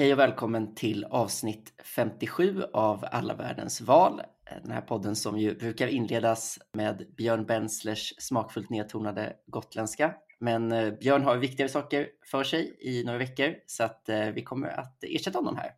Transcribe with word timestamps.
Hej 0.00 0.12
och 0.12 0.18
välkommen 0.18 0.74
till 0.74 1.04
avsnitt 1.04 1.72
57 1.96 2.62
av 2.72 3.04
Alla 3.12 3.34
världens 3.34 3.80
val. 3.80 4.22
Den 4.62 4.70
här 4.70 4.80
podden 4.80 5.16
som 5.16 5.38
ju 5.38 5.54
brukar 5.54 5.86
inledas 5.86 6.58
med 6.72 7.06
Björn 7.16 7.46
Benslers 7.46 8.14
smakfullt 8.18 8.70
nedtonade 8.70 9.36
gotländska. 9.46 10.14
Men 10.38 10.72
eh, 10.72 10.92
Björn 10.92 11.22
har 11.22 11.36
viktigare 11.36 11.68
saker 11.70 12.08
för 12.30 12.44
sig 12.44 12.76
i 12.80 13.04
några 13.04 13.18
veckor 13.18 13.54
så 13.66 13.84
att 13.84 14.08
eh, 14.08 14.26
vi 14.26 14.42
kommer 14.42 14.68
att 14.68 15.04
ersätta 15.04 15.38
honom 15.38 15.56
här. 15.56 15.70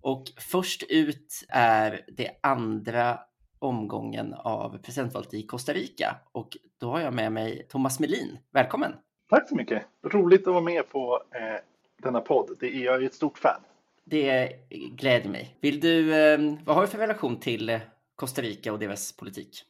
Och 0.00 0.24
först 0.38 0.82
ut 0.88 1.44
är 1.48 2.04
det 2.16 2.30
andra 2.40 3.20
omgången 3.58 4.34
av 4.34 4.78
presidentvalet 4.78 5.34
i 5.34 5.42
Costa 5.42 5.72
Rica 5.72 6.16
och 6.32 6.56
då 6.78 6.90
har 6.90 7.00
jag 7.00 7.14
med 7.14 7.32
mig 7.32 7.66
Thomas 7.68 8.00
Melin. 8.00 8.38
Välkommen! 8.52 8.92
Tack 9.30 9.48
så 9.48 9.54
mycket! 9.54 9.82
Roligt 10.04 10.46
att 10.46 10.54
vara 10.54 10.64
med 10.64 10.90
på 10.90 11.22
eh, 11.34 11.60
denna 12.02 12.20
podd. 12.20 12.56
Det 12.60 12.66
är, 12.66 12.84
jag 12.84 13.02
är 13.02 13.06
ett 13.06 13.14
stort 13.14 13.38
fan. 13.38 13.60
Det 14.04 14.52
gläder 14.90 15.30
mig. 15.30 15.56
Vill 15.60 15.80
du, 15.80 16.14
eh, 16.14 16.38
vad 16.64 16.76
har 16.76 16.82
du 16.82 16.88
för 16.88 16.98
relation 16.98 17.40
till 17.40 17.68
eh, 17.68 17.80
Costa 18.16 18.42
Rica 18.42 18.72
och 18.72 18.78
deras 18.78 19.16
politik? 19.16 19.62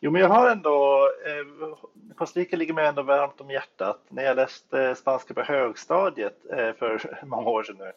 Jo, 0.00 0.10
men 0.10 0.20
jag 0.20 0.28
har 0.28 0.50
ändå, 0.50 1.08
eh, 1.26 1.76
Costa 2.14 2.40
Rica 2.40 2.56
ligger 2.56 2.74
mig 2.74 2.86
ändå 2.86 3.02
varmt 3.02 3.40
om 3.40 3.50
hjärtat. 3.50 4.00
När 4.08 4.22
jag 4.22 4.36
läste 4.36 4.94
spanska 4.94 5.34
på 5.34 5.42
högstadiet 5.42 6.38
eh, 6.50 6.72
för 6.72 7.20
många 7.26 7.50
år 7.50 7.62
sedan 7.62 7.76
nu 7.78 7.92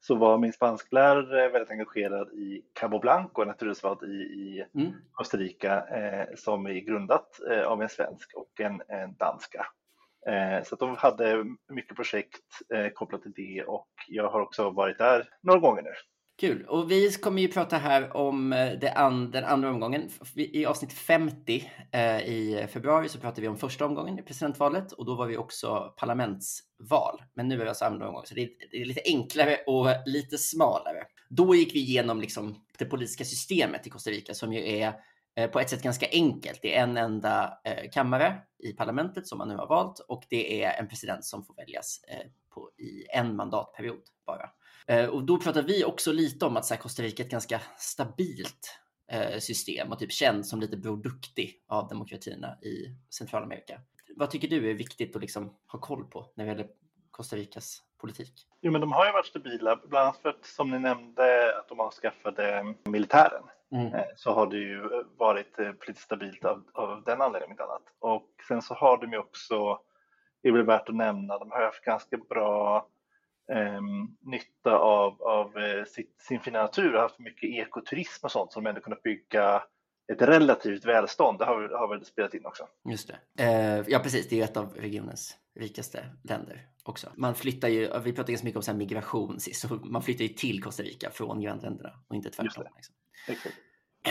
så 0.00 0.14
var 0.14 0.38
min 0.38 0.52
spansklärare 0.52 1.48
väldigt 1.48 1.70
engagerad 1.70 2.28
i 2.28 2.62
Cabo 2.72 2.98
Blanco, 2.98 3.44
naturreservat 3.44 4.02
i, 4.02 4.06
i 4.06 4.64
mm. 4.74 4.92
Costa 5.12 5.36
Rica 5.36 5.86
eh, 5.88 6.26
som 6.36 6.66
är 6.66 6.80
grundat 6.80 7.40
eh, 7.50 7.62
av 7.62 7.82
en 7.82 7.88
svensk 7.88 8.34
och 8.34 8.60
en, 8.60 8.82
en 8.88 9.14
danska. 9.14 9.66
Eh, 10.26 10.64
så 10.64 10.76
de 10.76 10.96
hade 10.96 11.44
mycket 11.68 11.96
projekt 11.96 12.44
eh, 12.74 12.88
kopplat 12.88 13.22
till 13.22 13.32
det 13.32 13.62
och 13.62 13.88
jag 14.08 14.30
har 14.30 14.40
också 14.40 14.70
varit 14.70 14.98
där 14.98 15.28
några 15.42 15.60
gånger 15.60 15.82
nu. 15.82 15.92
Kul. 16.40 16.64
Och 16.68 16.90
vi 16.90 17.12
kommer 17.12 17.42
ju 17.42 17.48
prata 17.48 17.76
här 17.76 18.16
om 18.16 18.52
eh, 18.52 18.72
det 18.80 18.92
and 18.92 19.32
den 19.32 19.44
andra 19.44 19.70
omgången. 19.70 20.10
I 20.34 20.66
avsnitt 20.66 20.92
50 20.92 21.70
eh, 21.92 22.20
i 22.20 22.66
februari 22.72 23.08
så 23.08 23.18
pratade 23.18 23.40
vi 23.40 23.48
om 23.48 23.58
första 23.58 23.86
omgången 23.86 24.18
i 24.18 24.22
presidentvalet 24.22 24.92
och 24.92 25.06
då 25.06 25.14
var 25.14 25.26
vi 25.26 25.36
också 25.36 25.94
parlamentsval. 25.96 27.22
Men 27.34 27.48
nu 27.48 27.54
är 27.54 27.64
det 27.64 27.70
alltså 27.70 27.84
andra 27.84 28.06
omgången, 28.06 28.26
så 28.26 28.34
det 28.34 28.42
är, 28.42 28.50
det 28.70 28.80
är, 28.80 28.84
lite 28.84 29.02
enklare 29.04 29.56
och 29.66 29.86
lite 30.06 30.38
smalare. 30.38 31.04
Då 31.28 31.54
gick 31.54 31.74
vi 31.74 31.78
igenom 31.78 32.20
liksom 32.20 32.64
det 32.78 32.84
politiska 32.84 33.24
systemet 33.24 33.86
i 33.86 33.90
Costa 33.90 34.10
Rica 34.10 34.34
som 34.34 34.52
ju 34.52 34.68
är 34.68 34.92
Eh, 35.36 35.50
på 35.50 35.60
ett 35.60 35.70
sätt 35.70 35.82
ganska 35.82 36.06
enkelt. 36.12 36.62
Det 36.62 36.76
är 36.76 36.82
en 36.82 36.96
enda 36.96 37.58
eh, 37.64 37.90
kammare 37.90 38.42
i 38.58 38.72
parlamentet 38.72 39.26
som 39.26 39.38
man 39.38 39.48
nu 39.48 39.56
har 39.56 39.66
valt 39.66 39.98
och 39.98 40.24
det 40.30 40.64
är 40.64 40.80
en 40.80 40.88
president 40.88 41.24
som 41.24 41.44
får 41.44 41.54
väljas 41.54 42.04
eh, 42.08 42.26
på, 42.54 42.70
i 42.78 43.06
en 43.16 43.36
mandatperiod 43.36 44.02
bara. 44.26 44.50
Och 45.10 45.24
då 45.24 45.38
pratar 45.40 45.62
vi 45.62 45.84
också 45.84 46.12
lite 46.12 46.46
om 46.46 46.56
att 46.56 46.66
så 46.66 46.74
här, 46.74 46.80
Costa 46.80 47.02
Rica 47.02 47.22
är 47.22 47.24
ett 47.24 47.30
ganska 47.30 47.60
stabilt 47.76 48.78
system 49.38 49.92
och 49.92 49.98
typ 49.98 50.12
känd 50.12 50.46
som 50.46 50.60
lite 50.60 50.76
Bror 50.76 50.96
Duktig 50.96 51.62
av 51.68 51.88
demokratierna 51.88 52.58
i 52.62 52.96
Centralamerika. 53.10 53.80
Vad 54.16 54.30
tycker 54.30 54.48
du 54.48 54.70
är 54.70 54.74
viktigt 54.74 55.16
att 55.16 55.22
liksom 55.22 55.56
ha 55.66 55.78
koll 55.78 56.04
på 56.04 56.32
när 56.36 56.44
det 56.44 56.50
gäller 56.50 56.66
Costa 57.10 57.36
Ricas 57.36 57.82
politik? 58.00 58.46
Jo, 58.60 58.72
men 58.72 58.80
de 58.80 58.92
har 58.92 59.06
ju 59.06 59.12
varit 59.12 59.26
stabila, 59.26 59.76
bland 59.76 60.04
annat 60.04 60.18
för 60.22 60.28
att 60.28 60.44
som 60.44 60.70
ni 60.70 60.78
nämnde 60.78 61.58
att 61.58 61.68
de 61.68 61.80
avskaffade 61.80 62.74
militären. 62.84 63.42
Mm. 63.72 63.94
Eh, 63.94 64.04
så 64.16 64.32
har 64.32 64.46
det 64.46 64.56
ju 64.56 65.04
varit 65.18 65.58
eh, 65.58 65.72
politiskt 65.72 66.04
stabilt 66.04 66.44
av, 66.44 66.62
av 66.74 67.02
den 67.06 67.22
anledningen 67.22 67.50
inte 67.50 67.64
annat. 67.64 67.82
Och 67.98 68.28
sen 68.48 68.62
så 68.62 68.74
har 68.74 68.98
de 68.98 69.12
ju 69.12 69.18
också, 69.18 69.78
det 70.42 70.48
är 70.48 70.52
väl 70.52 70.66
värt 70.66 70.88
att 70.88 70.94
nämna, 70.94 71.38
de 71.38 71.50
har 71.50 71.62
haft 71.64 71.84
ganska 71.84 72.16
bra 72.16 72.88
eh, 73.52 73.80
nytta 74.20 74.78
av, 74.78 75.22
av 75.22 75.58
eh, 75.58 75.84
sitt, 75.84 76.20
sin 76.20 76.40
fina 76.40 76.62
natur 76.62 76.94
och 76.94 77.00
haft 77.00 77.18
mycket 77.18 77.50
ekoturism 77.50 78.26
och 78.26 78.32
sånt 78.32 78.52
som 78.52 78.64
de 78.64 78.68
ändå 78.70 78.80
kunnat 78.80 79.02
bygga 79.02 79.62
ett 80.12 80.22
relativt 80.22 80.84
välstånd. 80.84 81.38
Det 81.38 81.44
har, 81.44 81.68
har 81.68 81.88
väl 81.88 82.04
spelat 82.04 82.34
in 82.34 82.46
också. 82.46 82.68
Just 82.84 83.12
det. 83.36 83.44
Eh, 83.44 83.84
ja, 83.88 83.98
precis. 83.98 84.28
Det 84.28 84.40
är 84.40 84.44
ett 84.44 84.56
av 84.56 84.74
regionens 84.74 85.36
rikaste 85.54 86.04
länder 86.22 86.66
också. 86.90 87.12
Man 87.16 87.34
flyttar 87.34 87.68
ju, 87.68 87.80
vi 87.80 88.12
pratade 88.12 88.32
ganska 88.32 88.44
mycket 88.44 88.56
om 88.56 88.62
så 88.62 88.74
migration 88.74 89.40
sist, 89.40 89.60
så 89.60 89.74
man 89.74 90.02
flyttar 90.02 90.22
ju 90.22 90.28
till 90.28 90.62
Costa 90.62 90.82
Rica 90.82 91.10
från 91.10 91.40
grannländerna 91.40 91.92
och 92.08 92.16
inte 92.16 92.30
tvärtom. 92.30 92.64
Liksom. 92.76 92.94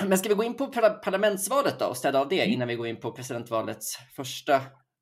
Men 0.07 0.17
ska 0.17 0.29
vi 0.29 0.35
gå 0.35 0.43
in 0.43 0.53
på 0.53 0.67
parlamentsvalet 1.03 1.79
då 1.79 1.85
och 1.85 1.97
städa 1.97 2.19
av 2.19 2.29
det 2.29 2.41
mm. 2.41 2.53
innan 2.53 2.67
vi 2.67 2.75
går 2.75 2.87
in 2.87 2.99
på 2.99 3.11
presidentvalets 3.11 3.97
första 4.15 4.55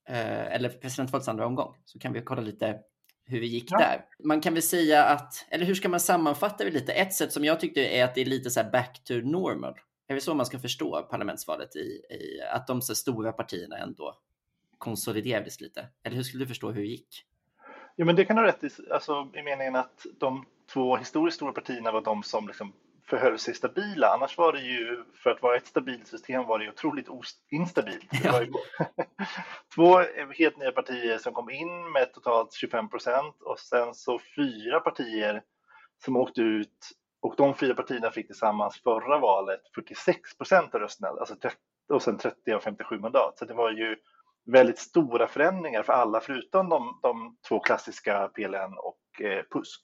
eh, 0.09 0.53
eller 0.55 0.69
presidentvalets 0.69 1.27
andra 1.27 1.45
omgång 1.45 1.75
så 1.85 1.99
kan 1.99 2.13
vi 2.13 2.21
kolla 2.21 2.41
lite 2.41 2.79
hur 3.25 3.39
vi 3.39 3.47
gick 3.47 3.71
ja. 3.71 3.77
där. 3.77 4.05
Man 4.23 4.41
kan 4.41 4.53
väl 4.53 4.63
säga 4.63 5.03
att, 5.03 5.45
eller 5.49 5.65
hur 5.65 5.75
ska 5.75 5.89
man 5.89 5.99
sammanfatta 5.99 6.63
det 6.63 6.71
lite? 6.71 6.94
Ett 6.94 7.13
sätt 7.13 7.33
som 7.33 7.45
jag 7.45 7.59
tyckte 7.59 7.81
är 7.81 8.03
att 8.03 8.15
det 8.15 8.21
är 8.21 8.25
lite 8.25 8.49
så 8.49 8.63
back 8.63 9.03
to 9.03 9.13
normal. 9.13 9.73
Är 10.07 10.15
det 10.15 10.21
så 10.21 10.33
man 10.33 10.45
ska 10.45 10.59
förstå 10.59 11.07
parlamentsvalet 11.11 11.75
i, 11.75 11.79
i 11.79 12.41
att 12.51 12.67
de 12.67 12.81
så 12.81 12.95
stora 12.95 13.31
partierna 13.31 13.77
ändå 13.77 14.17
konsoliderades 14.77 15.61
lite? 15.61 15.88
Eller 16.03 16.15
hur 16.15 16.23
skulle 16.23 16.44
du 16.44 16.47
förstå 16.47 16.71
hur 16.71 16.81
det 16.81 16.88
gick? 16.88 17.23
Jo, 17.97 18.06
men 18.06 18.16
det 18.16 18.25
kan 18.25 18.35
du 18.35 18.41
ha 18.41 18.47
rätt 18.47 18.63
i, 18.63 18.69
alltså, 18.91 19.30
i 19.34 19.44
meningen 19.44 19.75
att 19.75 20.06
de 20.19 20.46
två 20.74 20.97
historiskt 20.97 21.35
stora 21.35 21.52
partierna 21.52 21.91
var 21.91 22.02
de 22.02 22.24
som 22.24 22.47
liksom 22.47 22.74
förhöll 23.09 23.40
sig 23.40 23.53
stabila. 23.53 24.08
Annars 24.08 24.38
var 24.38 24.53
det 24.53 24.62
ju, 24.62 25.03
för 25.24 25.30
att 25.30 25.41
vara 25.41 25.56
ett 25.56 25.68
stabilt 25.68 26.07
system 26.07 26.46
var 26.46 26.59
det 26.59 26.69
otroligt 26.69 27.07
instabilt. 27.52 28.24
Det 28.24 28.31
var 28.31 28.41
ju 28.41 28.52
två 29.75 30.00
helt 30.38 30.57
nya 30.57 30.72
partier 30.72 31.18
som 31.18 31.34
kom 31.34 31.50
in 31.50 31.91
med 31.91 32.13
totalt 32.13 32.53
25 32.53 32.90
procent 32.90 33.41
och 33.41 33.59
sen 33.59 33.94
så 33.94 34.19
fyra 34.36 34.80
partier 34.80 35.41
som 36.06 36.18
åkte 36.18 36.41
ut 36.41 36.91
och 37.22 37.34
de 37.38 37.56
fyra 37.56 37.74
partierna 37.74 38.12
fick 38.12 38.28
tillsammans 38.28 38.81
förra 38.84 39.19
valet 39.19 39.62
46 39.75 40.38
procent 40.38 40.75
av 40.75 40.81
rösterna, 40.81 41.09
alltså 41.09 41.36
30, 41.36 41.57
och 41.94 42.02
sen 42.02 42.18
30 42.18 42.52
av 42.52 42.59
57 42.59 43.00
mandat. 43.00 43.38
Så 43.38 43.46
det 43.46 43.53
var 43.53 43.72
ju 43.72 43.96
väldigt 44.47 44.80
stora 44.80 45.28
förändringar 45.28 45.84
för 45.84 45.94
alla 45.94 46.19
förutom 46.19 46.69
de, 46.69 47.00
de 47.02 47.38
två 47.47 47.59
klassiska 47.59 48.28
PLN 48.28 48.74
och 48.78 49.22
eh, 49.25 49.44
PUSK. 49.44 49.81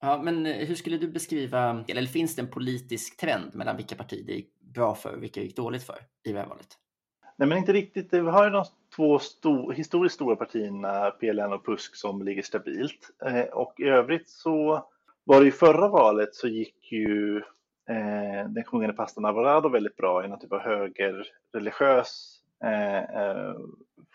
Ja, 0.00 0.20
men 0.22 0.46
eh, 0.46 0.66
hur 0.66 0.74
skulle 0.74 0.98
du 0.98 1.08
beskriva, 1.08 1.84
eller 1.88 2.06
finns 2.06 2.36
det 2.36 2.42
en 2.42 2.50
politisk 2.50 3.20
trend 3.20 3.54
mellan 3.54 3.76
vilka 3.76 3.96
partier 3.96 4.24
det 4.26 4.32
gick 4.32 4.60
bra 4.74 4.94
för 4.94 5.14
och 5.14 5.22
vilka 5.22 5.40
det 5.40 5.46
gick 5.46 5.56
dåligt 5.56 5.86
för 5.86 5.98
i 6.24 6.32
det 6.32 6.38
här 6.38 6.46
valet? 6.46 6.76
Nej, 7.36 7.48
men 7.48 7.58
inte 7.58 7.72
riktigt. 7.72 8.12
Vi 8.12 8.18
har 8.18 8.44
ju 8.44 8.50
de 8.50 8.64
två 8.96 9.18
stor, 9.18 9.72
historiskt 9.72 10.14
stora 10.14 10.36
partierna, 10.36 11.10
PLN 11.10 11.52
och 11.52 11.64
PUSK, 11.64 11.96
som 11.96 12.22
ligger 12.22 12.42
stabilt. 12.42 13.10
Eh, 13.26 13.44
och 13.44 13.74
i 13.80 13.84
övrigt 13.84 14.28
så 14.28 14.88
var 15.24 15.40
det 15.40 15.46
i 15.46 15.52
förra 15.52 15.88
valet 15.88 16.34
så 16.34 16.48
gick 16.48 16.92
ju 16.92 17.36
eh, 17.90 18.48
den 18.48 18.64
sjungande 18.64 18.96
pastorn 18.96 19.24
Alvarado 19.24 19.68
väldigt 19.68 19.96
bra 19.96 20.24
i 20.24 20.28
någon 20.28 20.38
typ 20.38 20.52
av 20.52 20.60
högerreligiös 20.60 22.39
eh, 22.64 22.98
eh, 22.98 23.54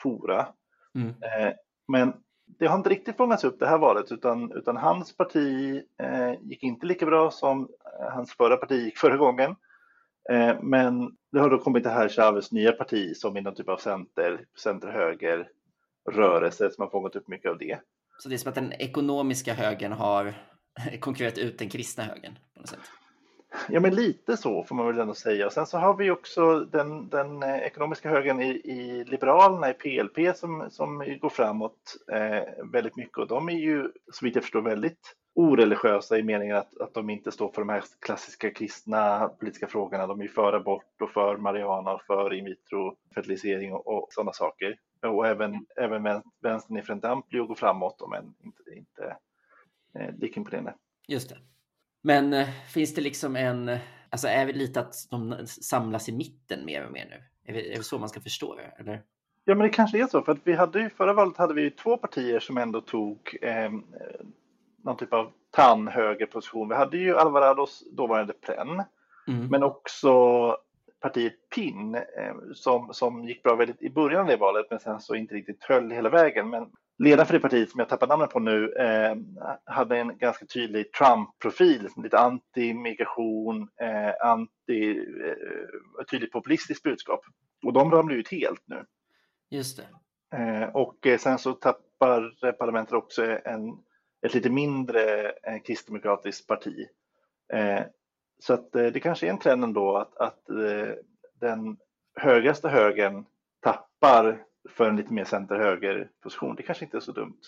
fora. 0.01 0.47
Mm. 0.95 1.07
Eh, 1.09 1.53
men 1.88 2.13
det 2.59 2.67
har 2.67 2.78
inte 2.78 2.89
riktigt 2.89 3.17
fångats 3.17 3.44
upp 3.44 3.59
det 3.59 3.67
här 3.67 3.78
valet 3.78 4.11
utan, 4.11 4.51
utan 4.51 4.78
hans 4.78 5.17
parti 5.17 5.81
eh, 6.01 6.33
gick 6.41 6.63
inte 6.63 6.85
lika 6.85 7.06
bra 7.06 7.31
som 7.31 7.61
eh, 7.61 8.13
hans 8.13 8.33
förra 8.33 8.57
parti 8.57 8.72
gick 8.72 8.97
förra 8.97 9.17
gången. 9.17 9.56
Eh, 10.29 10.61
men 10.61 11.16
det 11.31 11.39
har 11.39 11.50
då 11.50 11.57
kommit 11.57 11.83
det 11.83 11.89
här 11.89 12.09
Chavez 12.09 12.51
nya 12.51 12.72
parti 12.72 13.16
som 13.16 13.38
är 13.38 13.41
någon 13.41 13.56
typ 13.56 13.69
av 13.69 13.78
center, 13.78 14.45
center-höger 14.63 15.50
rörelse 16.12 16.72
som 16.72 16.81
har 16.81 16.89
fångat 16.89 17.16
upp 17.16 17.27
mycket 17.27 17.51
av 17.51 17.57
det. 17.57 17.79
Så 18.17 18.29
det 18.29 18.35
är 18.35 18.38
som 18.38 18.50
att 18.50 18.56
den 18.56 18.74
ekonomiska 18.74 19.53
högern 19.53 19.92
har 19.92 20.33
konkurrerat 21.00 21.38
ut 21.38 21.57
den 21.57 21.69
kristna 21.69 22.03
högern 22.03 22.33
på 22.53 22.59
något 22.59 22.69
sätt? 22.69 22.80
Ja, 23.69 23.80
men 23.80 23.96
lite 23.96 24.38
så 24.38 24.63
får 24.63 24.75
man 24.75 24.88
väl 24.88 25.00
ändå 25.00 25.13
säga. 25.13 25.46
Och 25.46 25.54
sen 25.54 25.66
så 25.66 25.78
har 25.78 25.98
vi 25.98 26.12
också 26.12 26.60
den, 26.60 27.10
den 27.10 27.44
eh, 27.44 27.57
ekonomiska 27.57 28.10
högern 28.10 28.42
i, 28.42 28.50
i, 28.50 29.04
Liberalerna, 29.04 29.69
i 29.69 29.74
PLP, 29.74 30.38
som, 30.38 30.68
som 30.69 31.18
går 31.22 31.30
framåt 31.30 31.98
eh, 32.12 32.44
väldigt 32.72 32.96
mycket. 32.96 33.18
Och 33.18 33.28
de 33.28 33.50
är 33.50 33.54
ju, 33.54 33.92
så 34.12 34.25
vitt 34.25 34.36
jag 34.36 34.44
förstår, 34.44 34.62
väldigt 34.62 35.16
oreligiösa 35.36 36.18
i 36.18 36.24
meningen 36.24 36.57
att, 36.57 36.78
att 36.78 36.94
de 36.94 37.10
inte 37.10 37.31
står 37.31 37.52
för 37.52 37.62
de 37.62 37.69
här 37.69 37.84
klassiska 38.00 38.52
kristna 38.52 39.28
politiska 39.28 39.68
frågorna. 39.68 40.07
De 40.07 40.22
är 40.22 40.28
för 40.28 40.54
abort 40.54 41.02
och 41.02 41.10
för 41.10 41.38
marijuana 41.38 41.94
och 41.94 42.02
för 42.02 42.34
in 42.34 42.46
vitro-fertilisering 42.46 43.74
och, 43.74 43.88
och 43.88 44.07
sådana 44.12 44.34
saker. 44.34 44.78
Och 45.02 45.28
även, 45.28 45.66
även 45.75 46.22
vänstern 46.42 46.78
i 46.78 46.81
Frente 46.81 47.10
Amplio 47.10 47.46
går 47.46 47.56
framåt, 47.56 48.07
men 48.10 48.34
inte, 48.44 48.62
inte 48.75 49.18
eh, 50.00 50.16
lika 50.19 50.40
imponerande. 50.40 50.74
Just 51.07 51.30
det. 51.30 51.38
Men 52.06 52.34
eh, 52.34 52.48
finns 52.74 52.94
det 52.94 53.02
liksom 53.02 53.36
en, 53.36 53.78
alltså 54.10 54.28
är 54.28 54.46
det 54.46 54.54
lite 54.54 54.80
att 54.80 54.96
de 55.12 55.48
samlas 55.48 56.10
i 56.10 56.12
mitten 56.12 56.66
mer 56.66 56.86
och 56.86 56.92
mer 56.92 57.06
nu? 57.10 57.24
Är 57.46 57.54
det, 57.54 57.74
är 57.74 57.78
det 57.78 57.84
så 57.84 58.00
man 58.00 58.10
ska 58.10 58.22
förstå 58.22 58.56
det? 58.56 58.74
Eller? 58.80 59.02
Ja, 59.46 59.56
men 59.56 59.68
det 59.68 59.69
kanske 59.69 60.04
är 60.04 60.07
så. 60.07 60.22
För 60.22 60.31
att 60.31 60.38
vi 60.44 60.54
hade 60.54 60.80
ju, 60.80 60.90
förra 60.90 61.13
valet 61.13 61.38
hade 61.38 61.54
vi 61.54 61.72
två 61.72 61.98
partier 61.98 62.40
som 62.40 62.57
ändå 62.57 62.81
tog 62.81 63.38
eh, 63.42 63.72
någon 64.84 64.98
typ 64.98 65.13
av 65.13 65.31
tandhögerposition. 65.52 66.69
Vi 66.69 66.75
hade 66.75 66.98
ju 66.98 67.18
Alvarados 67.18 67.84
dåvarande 67.92 68.34
PLEN, 68.34 68.84
mm. 69.28 69.48
men 69.48 69.63
också 69.63 70.12
partiet 71.02 71.50
PIN 71.56 71.96
eh, 71.96 72.36
som, 72.54 72.94
som 72.94 73.25
gick 73.25 73.44
bra 73.44 73.56
väldigt 73.56 73.81
i 73.81 73.90
början 73.90 74.22
av 74.22 74.28
det 74.28 74.38
valet, 74.38 74.66
men 74.69 74.80
sen 74.80 75.00
så 75.00 75.16
inte 75.16 75.36
riktigt 75.36 75.63
höll 75.63 75.92
hela 75.92 76.10
vägen. 76.10 76.50
Men 76.50 76.68
ledaren 76.97 77.25
för 77.25 77.33
det 77.33 77.39
partiet 77.39 77.71
som 77.71 77.80
jag 77.80 77.89
tappar 77.89 78.07
namnet 78.07 78.30
på 78.30 78.39
nu 78.39 78.74
eh, 78.74 79.15
hade 79.65 79.97
en 79.97 80.18
ganska 80.18 80.45
tydlig 80.45 80.94
Trump-profil, 80.94 81.89
lite 82.03 82.18
anti-migration, 82.18 83.68
eh, 83.81 84.27
anti, 84.30 84.97
eh, 85.00 86.06
tydligt 86.12 86.31
populistiskt 86.31 86.83
budskap. 86.83 87.21
Och 87.65 87.74
de 87.74 87.92
ramlar 87.92 88.15
ut 88.15 88.31
helt 88.31 88.63
nu. 88.65 88.86
Just 89.50 89.77
det. 89.77 89.88
Eh, 90.38 90.69
och 90.69 91.07
eh, 91.07 91.18
sen 91.18 91.38
så 91.38 91.53
tappar 91.53 92.51
parlamentet 92.51 92.94
också 92.94 93.39
en, 93.45 93.69
ett 94.25 94.33
lite 94.33 94.50
mindre 94.50 95.30
eh, 95.30 95.62
kristdemokratiskt 95.65 96.47
parti. 96.47 96.88
Eh, 97.53 97.81
så 98.39 98.53
att 98.53 98.71
det 98.71 99.00
kanske 99.00 99.27
är 99.27 99.30
en 99.30 99.39
trend 99.39 99.63
ändå 99.63 99.97
att, 99.97 100.18
att 100.18 100.39
den 101.39 101.77
högraste 102.15 102.69
högern 102.69 103.25
tappar 103.62 104.44
för 104.69 104.89
en 104.89 104.95
lite 104.95 105.13
mer 105.13 105.25
center-höger-position. 105.25 106.56
Det 106.56 106.63
kanske 106.63 106.85
inte 106.85 106.97
är 106.97 107.01
så 107.01 107.12
dumt 107.12 107.39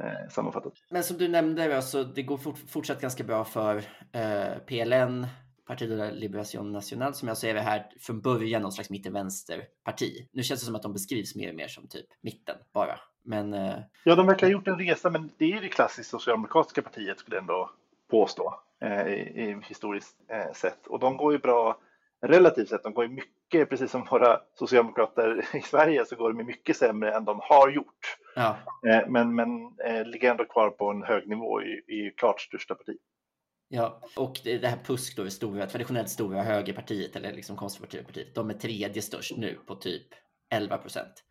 eh, 0.00 0.28
sammanfattat. 0.30 0.72
Men 0.90 1.04
som 1.04 1.18
du 1.18 1.28
nämnde, 1.28 1.76
alltså, 1.76 2.04
det 2.04 2.22
går 2.22 2.36
fort, 2.36 2.58
fortsatt 2.68 3.00
ganska 3.00 3.24
bra 3.24 3.44
för 3.44 3.76
eh, 4.12 4.58
PLN, 4.66 5.26
Partido 5.66 5.96
de 5.96 6.10
Liberación 6.10 6.72
Nacional, 6.72 7.14
som 7.14 7.28
jag 7.28 7.36
ser 7.36 7.54
det 7.54 7.60
här 7.60 7.86
från 8.00 8.20
början 8.20 8.62
någon 8.62 8.72
slags 8.72 8.90
mitten-vänster-parti. 8.90 10.28
Nu 10.32 10.42
känns 10.42 10.60
det 10.60 10.66
som 10.66 10.74
att 10.74 10.82
de 10.82 10.92
beskrivs 10.92 11.36
mer 11.36 11.48
och 11.48 11.56
mer 11.56 11.68
som 11.68 11.88
typ 11.88 12.06
mitten 12.20 12.56
bara. 12.72 13.00
Men, 13.24 13.54
eh... 13.54 13.76
Ja, 14.04 14.14
de 14.14 14.26
verkar 14.26 14.46
ha 14.46 14.52
gjort 14.52 14.68
en 14.68 14.78
resa, 14.78 15.10
men 15.10 15.30
det 15.38 15.52
är 15.52 15.60
det 15.60 15.68
klassiskt 15.68 16.10
socialdemokratiska 16.10 16.82
partiet 16.82 17.18
skulle 17.18 17.36
jag 17.36 17.42
ändå 17.42 17.70
påstå 18.10 18.54
eh, 18.80 19.06
i, 19.06 19.20
i 19.42 19.60
historiskt 19.62 20.16
eh, 20.28 20.52
sett. 20.52 20.86
Och 20.86 20.98
de 20.98 21.16
går 21.16 21.32
ju 21.32 21.38
bra 21.38 21.78
relativt 22.20 22.68
sett, 22.68 22.82
de 22.82 22.92
går 22.92 23.04
ju 23.04 23.10
mycket, 23.10 23.70
precis 23.70 23.90
som 23.90 24.04
våra 24.10 24.40
socialdemokrater 24.54 25.44
i 25.56 25.60
Sverige, 25.60 26.04
så 26.04 26.16
går 26.16 26.32
de 26.32 26.44
mycket 26.44 26.76
sämre 26.76 27.12
än 27.12 27.24
de 27.24 27.40
har 27.42 27.70
gjort. 27.70 28.16
Ja. 28.34 28.56
Eh, 28.86 29.08
men, 29.08 29.34
men 29.34 29.72
eh, 29.84 30.06
ligger 30.06 30.30
ändå 30.30 30.44
kvar 30.44 30.70
på 30.70 30.90
en 30.90 31.02
hög 31.02 31.28
nivå 31.28 31.62
i, 31.62 31.82
i 31.86 32.14
klart 32.16 32.40
största 32.40 32.74
parti. 32.74 32.96
Ja, 33.68 34.00
och 34.16 34.40
det 34.44 34.66
här 34.66 34.78
PUSK 34.84 35.16
då, 35.16 35.30
stora, 35.30 35.66
traditionellt 35.66 36.08
stora 36.08 36.42
högerpartiet 36.42 37.16
eller 37.16 37.32
liksom 37.32 37.56
konservativa 37.56 38.04
partiet, 38.04 38.34
de 38.34 38.50
är 38.50 38.54
tredje 38.54 39.02
störst 39.02 39.36
nu 39.36 39.58
på 39.66 39.74
typ 39.74 40.06
11 40.50 40.78
procent. 40.78 41.24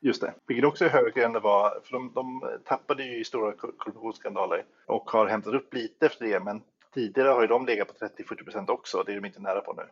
Just 0.00 0.20
det, 0.20 0.34
vilket 0.46 0.64
också 0.64 0.84
är 0.84 0.88
högre 0.88 1.24
än 1.24 1.32
det 1.32 1.40
var, 1.40 1.80
för 1.84 1.92
de, 1.92 2.12
de 2.14 2.42
tappade 2.64 3.04
ju 3.04 3.20
i 3.20 3.24
stora 3.24 3.52
korruptionsskandaler 3.52 4.64
och 4.86 5.10
har 5.10 5.26
hämtat 5.26 5.54
upp 5.54 5.74
lite 5.74 6.06
efter 6.06 6.26
det, 6.26 6.40
men 6.40 6.62
tidigare 6.94 7.28
har 7.28 7.40
ju 7.40 7.46
de 7.46 7.66
legat 7.66 7.88
på 7.88 8.06
30-40 8.06 8.44
procent 8.44 8.70
också, 8.70 9.02
det 9.02 9.12
är 9.12 9.16
de 9.20 9.26
inte 9.26 9.40
nära 9.40 9.60
på 9.60 9.72
nu. 9.72 9.82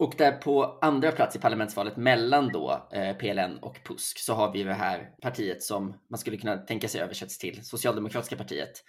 Och 0.00 0.14
där 0.18 0.32
på 0.32 0.78
andra 0.80 1.12
plats 1.12 1.36
i 1.36 1.38
parlamentsvalet 1.38 1.96
mellan 1.96 2.48
då 2.48 2.88
eh, 2.92 3.16
PLN 3.16 3.58
och 3.58 3.80
PUSK 3.84 4.18
så 4.18 4.34
har 4.34 4.52
vi 4.52 4.62
det 4.62 4.74
här 4.74 5.10
partiet 5.22 5.62
som 5.62 5.94
man 6.10 6.18
skulle 6.18 6.36
kunna 6.36 6.56
tänka 6.56 6.88
sig 6.88 7.00
översätts 7.00 7.38
till 7.38 7.64
Socialdemokratiska 7.64 8.36
partiet, 8.36 8.84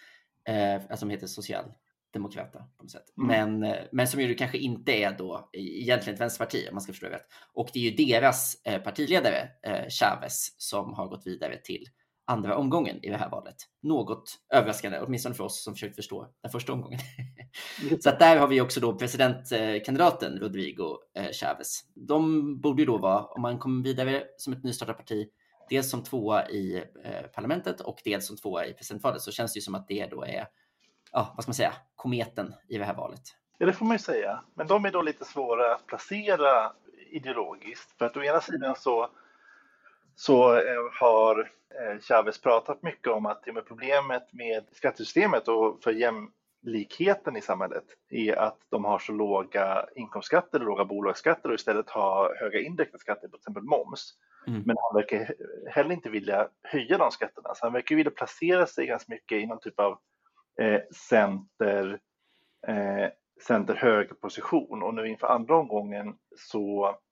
eh, 0.48 0.74
alltså 0.74 0.98
som 0.98 1.10
heter 1.10 1.28
Socialdemokrata 1.28 2.60
på 2.78 2.84
något 2.84 2.92
sätt. 2.92 3.06
Mm. 3.18 3.60
Men, 3.60 3.72
eh, 3.72 3.80
men 3.92 4.08
som 4.08 4.22
ju 4.22 4.36
kanske 4.36 4.58
inte 4.58 4.92
är 4.92 5.12
då 5.18 5.50
egentligen 5.54 6.14
ett 6.14 6.22
vänsterparti 6.22 6.68
om 6.70 6.76
man 6.76 6.82
ska 6.82 6.94
förstå 6.94 7.10
det 7.10 7.16
rätt. 7.16 7.28
Och 7.54 7.70
det 7.74 7.80
är 7.80 7.92
ju 7.92 8.06
deras 8.06 8.62
eh, 8.66 8.82
partiledare 8.82 9.50
eh, 9.64 9.88
Chavez 9.90 10.56
som 10.58 10.94
har 10.94 11.08
gått 11.08 11.28
vidare 11.28 11.58
till 11.58 11.86
andra 12.32 12.58
omgången 12.58 13.06
i 13.06 13.10
det 13.10 13.18
här 13.18 13.30
valet. 13.30 13.56
Något 13.82 14.24
överraskande, 14.54 15.00
åtminstone 15.00 15.36
för 15.36 15.44
oss 15.44 15.64
som 15.64 15.74
försökt 15.74 15.96
förstå 15.96 16.28
den 16.42 16.52
första 16.52 16.74
omgången. 16.74 17.00
så 18.00 18.10
att 18.10 18.20
där 18.20 18.38
har 18.38 18.48
vi 18.48 18.62
också 18.62 18.80
då 18.80 18.96
presidentkandidaten 18.96 20.40
Rodrigo 20.40 20.98
eh, 21.16 21.32
Chavez. 21.32 21.82
De 21.96 22.62
borde 22.62 22.82
ju 22.82 22.86
då 22.86 22.98
vara, 22.98 23.26
om 23.26 23.42
man 23.42 23.60
kommer 23.60 23.84
vidare 23.84 24.24
som 24.38 24.54
ett 24.54 24.64
nystartat 24.64 24.98
parti, 24.98 25.28
dels 25.70 25.90
som 25.90 26.04
tvåa 26.04 26.50
i 26.50 26.84
eh, 27.04 27.22
parlamentet 27.36 27.82
och 27.82 28.02
dels 28.04 28.28
som 28.28 28.38
tvåa 28.38 28.66
i 28.66 28.74
presidentvalet 28.74 29.22
så 29.22 29.32
känns 29.32 29.54
det 29.54 29.58
ju 29.58 29.62
som 29.62 29.76
att 29.76 29.88
det 29.88 30.06
då 30.06 30.24
är, 30.24 30.48
ja, 31.12 31.34
vad 31.36 31.44
ska 31.44 31.50
man 31.50 31.56
säga, 31.56 31.74
kometen 31.96 32.54
i 32.70 32.78
det 32.78 32.86
här 32.86 32.96
valet. 32.96 33.22
Ja, 33.58 33.66
det 33.66 33.74
får 33.74 33.86
man 33.86 33.96
ju 33.96 34.00
säga. 34.00 34.44
Men 34.54 34.68
de 34.68 34.86
är 34.86 34.92
då 34.92 35.02
lite 35.02 35.26
svåra 35.26 35.76
att 35.76 35.86
placera 35.86 36.72
ideologiskt. 37.12 37.98
För 37.98 38.06
att 38.06 38.18
å 38.18 38.24
ena 38.24 38.42
sidan 38.42 38.76
så, 38.76 39.10
så 40.16 40.56
eh, 40.56 40.84
har 41.00 41.52
Chavez 42.02 42.42
pratat 42.42 42.84
mycket 42.84 43.08
om 43.08 43.26
att 43.26 43.44
ja, 43.46 43.62
problemet 43.68 44.34
med 44.34 44.66
skattesystemet 44.72 45.48
och 45.48 45.84
för 45.84 45.92
jämlikheten 45.92 47.38
i 47.38 47.42
samhället 47.42 47.84
är 48.10 48.36
att 48.36 48.58
de 48.70 48.86
har 48.86 49.00
så 49.00 49.12
låga 49.12 49.86
inkomstskatter 49.96 50.60
och 50.60 50.66
låga 50.66 50.86
bolagsskatter 50.86 51.50
och 51.50 51.56
istället 51.56 51.90
har 51.90 52.36
höga 52.40 52.60
indirekta 52.60 52.98
skatter, 52.98 53.28
till 53.28 53.38
exempel 53.38 53.64
moms. 53.64 54.14
Mm. 54.48 54.64
Men 54.66 54.76
han 54.80 54.96
verkar 54.96 55.34
heller 55.70 55.92
inte 55.92 56.10
vilja 56.10 56.48
höja 56.64 56.98
de 56.98 57.12
skatterna, 57.12 57.56
så 57.56 57.66
han 57.66 57.74
verkar 57.74 57.96
vilja 57.96 58.12
placera 58.12 58.66
sig 58.66 58.86
ganska 58.86 59.14
mycket 59.14 59.38
i 59.38 59.46
någon 59.46 59.60
typ 59.60 59.80
av 59.80 59.98
eh, 60.62 60.82
center, 61.10 62.00
eh, 62.68 63.10
center 63.48 63.76
högerposition 63.76 64.84
och 64.84 64.94
nu 64.94 65.08
inför 65.08 65.28
andra 65.28 65.58
omgången 65.58 66.16
så 66.38 66.96
Eh, 66.96 67.11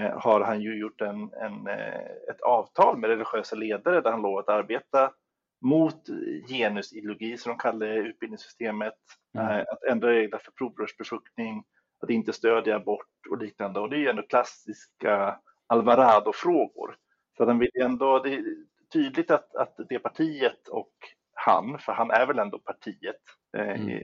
har 0.00 0.40
han 0.40 0.60
ju 0.60 0.78
gjort 0.78 1.00
en, 1.00 1.32
en, 1.32 1.66
eh, 1.66 2.00
ett 2.30 2.40
avtal 2.40 2.98
med 2.98 3.10
religiösa 3.10 3.56
ledare 3.56 4.00
där 4.00 4.10
han 4.10 4.22
lovat 4.22 4.48
att 4.48 4.54
arbeta 4.54 5.12
mot 5.60 6.06
genusideologi, 6.48 7.36
som 7.36 7.50
de 7.50 7.58
kallar 7.58 7.86
det, 7.86 7.94
utbildningssystemet, 7.94 8.94
mm. 9.38 9.48
Eh, 9.48 9.60
att 9.60 9.82
ändra 9.82 10.10
regler 10.10 10.38
för 10.38 10.52
provrörsbefruktning, 10.52 11.64
att 12.00 12.10
inte 12.10 12.32
stödja 12.32 12.76
abort 12.76 13.26
och 13.30 13.38
liknande. 13.38 13.80
Och 13.80 13.90
det 13.90 13.96
är 13.96 14.00
ju 14.00 14.08
ändå 14.08 14.22
klassiska 14.22 15.38
Alvarado-frågor. 15.66 16.96
Så 17.36 17.42
att 17.42 17.48
han 17.48 17.58
vill 17.58 17.70
ändå, 17.74 18.18
det 18.18 18.34
är 18.34 18.44
tydligt 18.92 19.30
att, 19.30 19.54
att 19.54 19.76
det 19.88 19.98
partiet 19.98 20.68
och 20.68 20.92
han, 21.34 21.78
för 21.78 21.92
han 21.92 22.10
är 22.10 22.26
väl 22.26 22.38
ändå 22.38 22.58
partiet, 22.58 23.20
mm. 23.56 23.88
eh, 23.88 24.02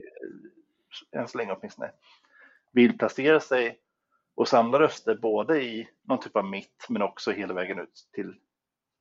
än 1.11 1.27
så 1.27 1.37
länge 1.37 1.53
åtminstone, 1.53 1.91
vill 2.71 2.97
placera 2.97 3.39
sig 3.39 3.79
och 4.39 4.47
samla 4.47 4.79
röster 4.79 5.15
både 5.15 5.63
i 5.63 5.87
någon 6.03 6.19
typ 6.19 6.35
av 6.35 6.45
mitt 6.45 6.85
men 6.89 7.01
också 7.01 7.31
hela 7.31 7.53
vägen 7.53 7.79
ut 7.79 8.09
till 8.13 8.33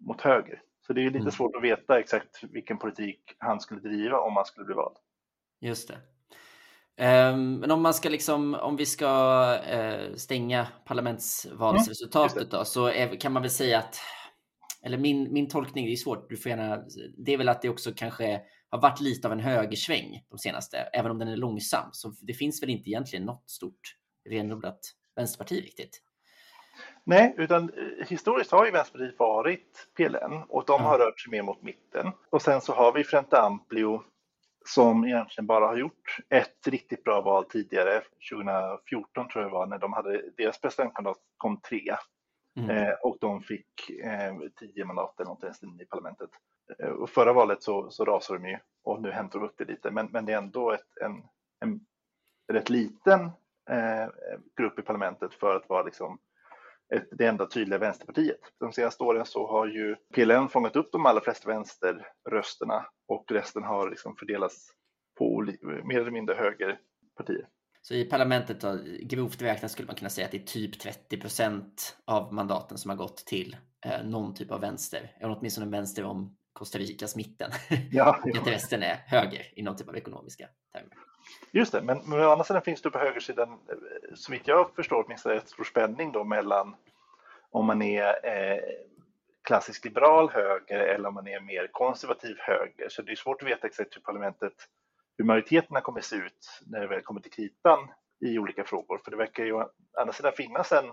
mot 0.06 0.20
höger. 0.20 0.62
Så 0.86 0.92
det 0.92 1.00
är 1.00 1.04
lite 1.04 1.18
mm. 1.18 1.30
svårt 1.30 1.56
att 1.56 1.62
veta 1.62 1.98
exakt 1.98 2.42
vilken 2.42 2.78
politik 2.78 3.20
han 3.38 3.60
skulle 3.60 3.80
driva 3.80 4.20
om 4.20 4.36
han 4.36 4.44
skulle 4.44 4.66
bli 4.66 4.74
vald. 4.74 4.96
Just 5.60 5.88
det. 5.88 5.94
Um, 7.30 7.54
men 7.54 7.70
om 7.70 7.82
man 7.82 7.94
ska 7.94 8.08
liksom, 8.08 8.54
om 8.54 8.76
vi 8.76 8.86
ska 8.86 9.06
uh, 9.74 10.14
stänga 10.14 10.68
parlamentsvalsresultatet 10.84 12.36
mm, 12.36 12.48
då, 12.50 12.64
så 12.64 12.92
kan 13.20 13.32
man 13.32 13.42
väl 13.42 13.50
säga 13.50 13.78
att, 13.78 14.00
eller 14.82 14.98
min, 14.98 15.32
min 15.32 15.48
tolkning, 15.48 15.86
det 15.86 15.92
är 15.92 15.96
svårt, 15.96 16.30
du 16.30 16.36
får 16.36 16.50
gärna, 16.50 16.84
det 17.18 17.32
är 17.32 17.38
väl 17.38 17.48
att 17.48 17.62
det 17.62 17.68
också 17.68 17.92
kanske 17.96 18.40
har 18.70 18.80
varit 18.80 19.00
lite 19.00 19.28
av 19.28 19.32
en 19.32 19.40
högersväng 19.40 20.24
de 20.30 20.38
senaste, 20.38 20.78
även 20.78 21.10
om 21.10 21.18
den 21.18 21.28
är 21.28 21.36
långsam. 21.36 21.88
Så 21.92 22.12
det 22.20 22.34
finns 22.34 22.62
väl 22.62 22.70
inte 22.70 22.90
egentligen 22.90 23.24
något 23.24 23.50
stort 23.50 23.96
renodlat 24.28 24.80
Vänsterparti 25.18 25.60
riktigt. 25.60 26.02
Nej, 27.04 27.34
utan 27.36 27.62
eh, 27.62 28.06
historiskt 28.06 28.52
har 28.52 28.66
ju 28.66 28.70
Vänsterpartiet 28.70 29.18
varit 29.18 29.88
PLN 29.96 30.42
och 30.48 30.64
de 30.66 30.82
har 30.82 30.98
rört 30.98 31.20
sig 31.20 31.30
mer 31.30 31.42
mot 31.42 31.62
mitten. 31.62 32.12
Och 32.30 32.42
sen 32.42 32.60
så 32.60 32.72
har 32.72 32.92
vi 32.92 33.04
Frente 33.04 33.40
Amplio 33.40 34.02
som 34.64 35.04
egentligen 35.04 35.46
bara 35.46 35.66
har 35.66 35.76
gjort 35.76 36.16
ett 36.28 36.66
riktigt 36.66 37.04
bra 37.04 37.20
val 37.20 37.44
tidigare, 37.44 38.02
2014 38.30 39.28
tror 39.28 39.42
jag 39.44 39.50
det 39.50 39.54
var, 39.54 39.66
när 39.66 39.78
de 39.78 39.92
hade, 39.92 40.22
deras 40.36 40.60
presidentkandidat 40.60 41.18
kom 41.36 41.60
tre. 41.60 41.96
Mm. 42.56 42.70
Eh, 42.70 42.92
och 43.02 43.16
de 43.20 43.42
fick 43.42 43.90
eh, 43.90 44.34
tio 44.58 44.84
mandat 44.84 45.20
eller 45.20 45.24
någonting 45.24 45.80
i 45.80 45.84
parlamentet. 45.84 46.30
Eh, 46.78 46.88
och 46.88 47.10
förra 47.10 47.32
valet 47.32 47.62
så, 47.62 47.90
så 47.90 48.04
rasade 48.04 48.38
de 48.38 48.48
ju 48.48 48.58
och 48.84 49.02
nu 49.02 49.10
hämtar 49.10 49.38
de 49.38 49.44
upp 49.44 49.54
det 49.58 49.64
lite, 49.64 49.90
men, 49.90 50.08
men 50.10 50.24
det 50.24 50.32
är 50.32 50.38
ändå 50.38 50.72
ett, 50.72 50.96
en, 51.00 51.22
en 51.60 51.80
rätt 52.52 52.70
liten 52.70 53.30
eh, 53.70 54.08
grupp 54.56 54.78
i 54.78 54.82
parlamentet 54.82 55.34
för 55.34 55.56
att 55.56 55.68
vara 55.68 55.82
liksom 55.82 56.18
ett, 56.94 57.08
det 57.10 57.26
enda 57.26 57.46
tydliga 57.46 57.78
vänsterpartiet. 57.78 58.40
De 58.60 58.72
senaste 58.72 59.04
åren 59.04 59.26
så 59.26 59.46
har 59.46 59.66
ju 59.66 59.96
PLN 60.14 60.48
fångat 60.48 60.76
upp 60.76 60.92
de 60.92 61.06
allra 61.06 61.20
flesta 61.20 61.48
vänsterrösterna 61.48 62.86
och 63.08 63.24
resten 63.30 63.62
har 63.62 63.90
liksom 63.90 64.16
fördelats 64.16 64.70
på 65.18 65.52
mer 65.84 66.00
eller 66.00 66.10
mindre 66.10 66.34
högerpartier. 66.34 67.48
Så 67.82 67.94
i 67.94 68.04
parlamentet 68.04 68.60
då, 68.60 68.78
grovt 69.00 69.42
räknat 69.42 69.70
skulle 69.70 69.86
man 69.86 69.96
kunna 69.96 70.10
säga 70.10 70.24
att 70.24 70.30
det 70.30 70.42
är 70.42 70.46
typ 70.46 70.80
30 70.80 71.20
procent 71.20 71.96
av 72.04 72.34
mandaten 72.34 72.78
som 72.78 72.88
har 72.88 72.96
gått 72.96 73.16
till 73.16 73.56
eh, 73.86 74.04
någon 74.04 74.34
typ 74.34 74.50
av 74.50 74.60
vänster, 74.60 75.16
eller 75.20 75.36
åtminstone 75.38 75.66
vänster 75.70 76.04
om 76.04 76.36
Costa 76.52 76.78
Ricas 76.78 77.16
mitten. 77.16 77.50
Ja, 77.90 78.22
ja. 78.24 78.42
resten 78.46 78.82
är 78.82 78.94
höger 79.06 79.58
i 79.58 79.62
någon 79.62 79.76
typ 79.76 79.88
av 79.88 79.96
ekonomiska 79.96 80.48
termer. 80.72 80.92
Just 81.52 81.72
det, 81.72 81.82
men, 81.82 82.00
men 82.04 82.20
å 82.20 82.30
andra 82.30 82.44
sidan 82.44 82.62
finns 82.62 82.82
det 82.82 82.90
på 82.90 82.98
högersidan, 82.98 83.52
eh, 83.52 84.14
så 84.14 84.32
vitt 84.32 84.48
jag 84.48 84.74
förstår, 84.76 85.04
åtminstone 85.04 85.34
ett 85.34 85.48
stor 85.48 85.64
spänning 85.64 86.12
då 86.12 86.24
mellan 86.24 86.76
om 87.50 87.66
man 87.66 87.82
är 87.82 88.26
eh, 88.26 88.62
klassisk 89.42 89.84
liberal 89.84 90.30
höger 90.30 90.78
eller 90.78 91.08
om 91.08 91.14
man 91.14 91.28
är 91.28 91.40
mer 91.40 91.68
konservativ 91.72 92.36
höger. 92.38 92.88
Så 92.88 93.02
det 93.02 93.12
är 93.12 93.16
svårt 93.16 93.42
att 93.42 93.48
veta 93.48 93.66
exakt 93.66 93.96
hur 93.96 94.00
parlamentet, 94.00 94.52
hur 95.18 95.24
majoriteterna 95.24 95.80
kommer 95.80 95.98
att 95.98 96.04
se 96.04 96.16
ut 96.16 96.60
när 96.66 96.80
det 96.80 96.86
väl 96.86 97.02
kommer 97.02 97.20
till 97.20 97.32
kritan 97.32 97.78
i 98.20 98.38
olika 98.38 98.64
frågor. 98.64 99.00
För 99.04 99.10
det 99.10 99.16
verkar 99.16 99.44
ju 99.44 99.52
å 99.52 99.70
andra 99.96 100.12
sidan 100.12 100.32
finnas 100.32 100.72
en, 100.72 100.90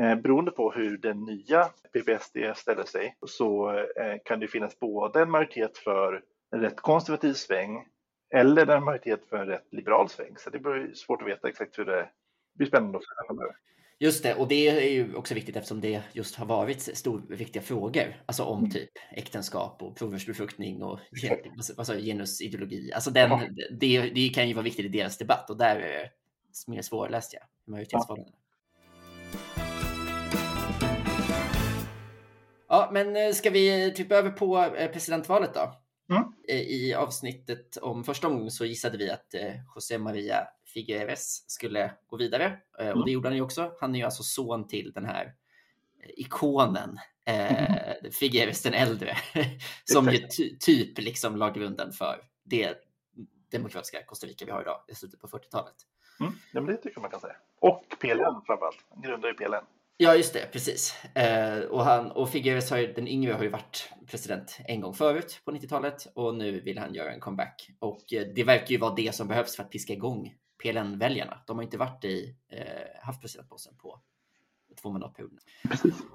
Eh, 0.00 0.16
beroende 0.16 0.50
på 0.50 0.70
hur 0.72 0.98
den 0.98 1.24
nya 1.24 1.68
PPSD 1.92 2.36
ställer 2.56 2.84
sig 2.84 3.16
så 3.26 3.70
eh, 3.78 4.16
kan 4.24 4.40
det 4.40 4.48
finnas 4.48 4.80
både 4.80 5.22
en 5.22 5.30
majoritet 5.30 5.78
för 5.78 6.22
en 6.50 6.60
rätt 6.60 6.80
konservativ 6.80 7.32
sväng 7.32 7.86
eller 8.34 8.66
en 8.66 8.84
majoritet 8.84 9.20
för 9.28 9.36
en 9.36 9.46
rätt 9.46 9.72
liberal 9.72 10.08
sväng. 10.08 10.34
Så 10.38 10.50
det 10.50 10.58
blir 10.58 10.94
svårt 10.94 11.22
att 11.22 11.28
veta 11.28 11.48
exakt 11.48 11.78
hur 11.78 11.84
det 11.84 12.10
blir 12.54 12.66
spännande 12.66 12.98
att 12.98 13.04
följa 13.04 13.26
framöver. 13.26 13.56
Just 13.98 14.22
det, 14.22 14.34
och 14.34 14.48
det 14.48 14.68
är 14.68 14.90
ju 14.90 15.14
också 15.14 15.34
viktigt 15.34 15.56
eftersom 15.56 15.80
det 15.80 16.02
just 16.12 16.36
har 16.36 16.46
varit 16.46 16.80
stor, 16.80 17.22
viktiga 17.28 17.62
frågor, 17.62 18.22
alltså 18.26 18.42
om 18.42 18.58
mm. 18.58 18.70
typ 18.70 18.90
äktenskap 19.10 19.82
och 19.82 19.96
provrörsbefruktning 19.96 20.82
och 20.82 20.98
alltså, 21.78 21.94
genusideologi. 21.94 22.92
Alltså 22.92 23.10
den, 23.10 23.30
ja. 23.30 23.40
det, 23.70 24.00
det 24.00 24.28
kan 24.28 24.48
ju 24.48 24.54
vara 24.54 24.62
viktigt 24.64 24.84
i 24.84 24.88
deras 24.88 25.18
debatt 25.18 25.50
och 25.50 25.56
där 25.56 25.76
är 25.76 25.80
det 25.80 26.10
mer 26.66 26.82
svårläst, 26.82 27.34
ja, 27.34 27.40
majoritetsförhållanden. 27.66 28.34
Ja. 29.56 29.60
ja, 32.68 32.90
men 32.92 33.16
eh, 33.16 33.32
ska 33.32 33.50
vi 33.50 33.92
typ 33.96 34.12
över 34.12 34.30
på 34.30 34.58
eh, 34.58 34.90
presidentvalet 34.90 35.54
då? 35.54 35.83
Mm. 36.10 36.22
Eh, 36.48 36.60
I 36.60 36.94
avsnittet 36.94 37.76
om 37.76 38.04
första 38.04 38.26
omgången 38.26 38.50
så 38.50 38.64
gissade 38.64 38.98
vi 38.98 39.10
att 39.10 39.34
José 39.74 39.98
Maria 39.98 40.48
Figueres 40.64 41.50
skulle 41.50 41.92
gå 42.06 42.16
vidare 42.16 42.58
och 42.78 42.82
mm. 42.82 43.04
det 43.04 43.10
gjorde 43.10 43.28
han 43.28 43.36
ju 43.36 43.42
också. 43.42 43.72
Han 43.80 43.94
är 43.94 43.98
ju 43.98 44.04
alltså 44.04 44.22
son 44.22 44.66
till 44.66 44.92
den 44.92 45.04
här 45.04 45.34
ikonen 46.16 46.98
eh, 47.24 48.10
Figueres 48.12 48.62
den 48.62 48.74
äldre 48.74 49.16
som 49.84 50.08
ju 50.08 50.18
ty 50.18 50.58
typ 50.58 50.98
liksom 50.98 51.36
la 51.36 51.50
grunden 51.50 51.92
för 51.92 52.20
det 52.42 52.76
demokratiska 53.50 54.04
Costa 54.04 54.26
Rica 54.26 54.44
vi 54.44 54.50
har 54.50 54.62
idag 54.62 54.84
i 54.88 54.94
slutet 54.94 55.20
på 55.20 55.26
40-talet. 55.26 55.74
Mm, 56.20 56.32
ja, 56.52 56.60
det 56.60 56.76
tycker 56.76 57.00
man 57.00 57.10
kan 57.10 57.20
säga. 57.20 57.36
Och 57.60 57.84
PLN 58.00 58.42
framförallt. 58.46 58.84
Han 58.90 59.02
grundade 59.02 59.28
ju 59.28 59.34
PLN. 59.34 59.64
Ja, 59.96 60.16
just 60.16 60.32
det, 60.32 60.48
precis. 60.52 61.04
Eh, 61.14 61.58
och, 61.58 61.84
han, 61.84 62.10
och 62.10 62.30
Figueres, 62.30 62.70
har 62.70 62.78
ju, 62.78 62.92
den 62.92 63.08
yngre, 63.08 63.32
har 63.32 63.42
ju 63.42 63.48
varit 63.48 63.92
president 64.06 64.58
en 64.64 64.80
gång 64.80 64.94
förut 64.94 65.40
på 65.44 65.52
90-talet 65.52 66.06
och 66.14 66.34
nu 66.34 66.60
vill 66.60 66.78
han 66.78 66.94
göra 66.94 67.12
en 67.12 67.20
comeback. 67.20 67.70
Och 67.78 68.12
eh, 68.12 68.26
det 68.34 68.44
verkar 68.44 68.66
ju 68.66 68.78
vara 68.78 68.94
det 68.94 69.14
som 69.14 69.28
behövs 69.28 69.56
för 69.56 69.62
att 69.62 69.70
piska 69.70 69.92
igång 69.92 70.34
PLN-väljarna. 70.62 71.38
De 71.46 71.56
har 71.56 71.62
inte 71.62 71.78
varit 71.78 72.04
i, 72.04 72.36
eh, 72.52 73.04
haft 73.06 73.20
presidentposten 73.20 73.76
på 73.76 74.00
två 74.82 74.90
mandatperioder. 74.90 75.38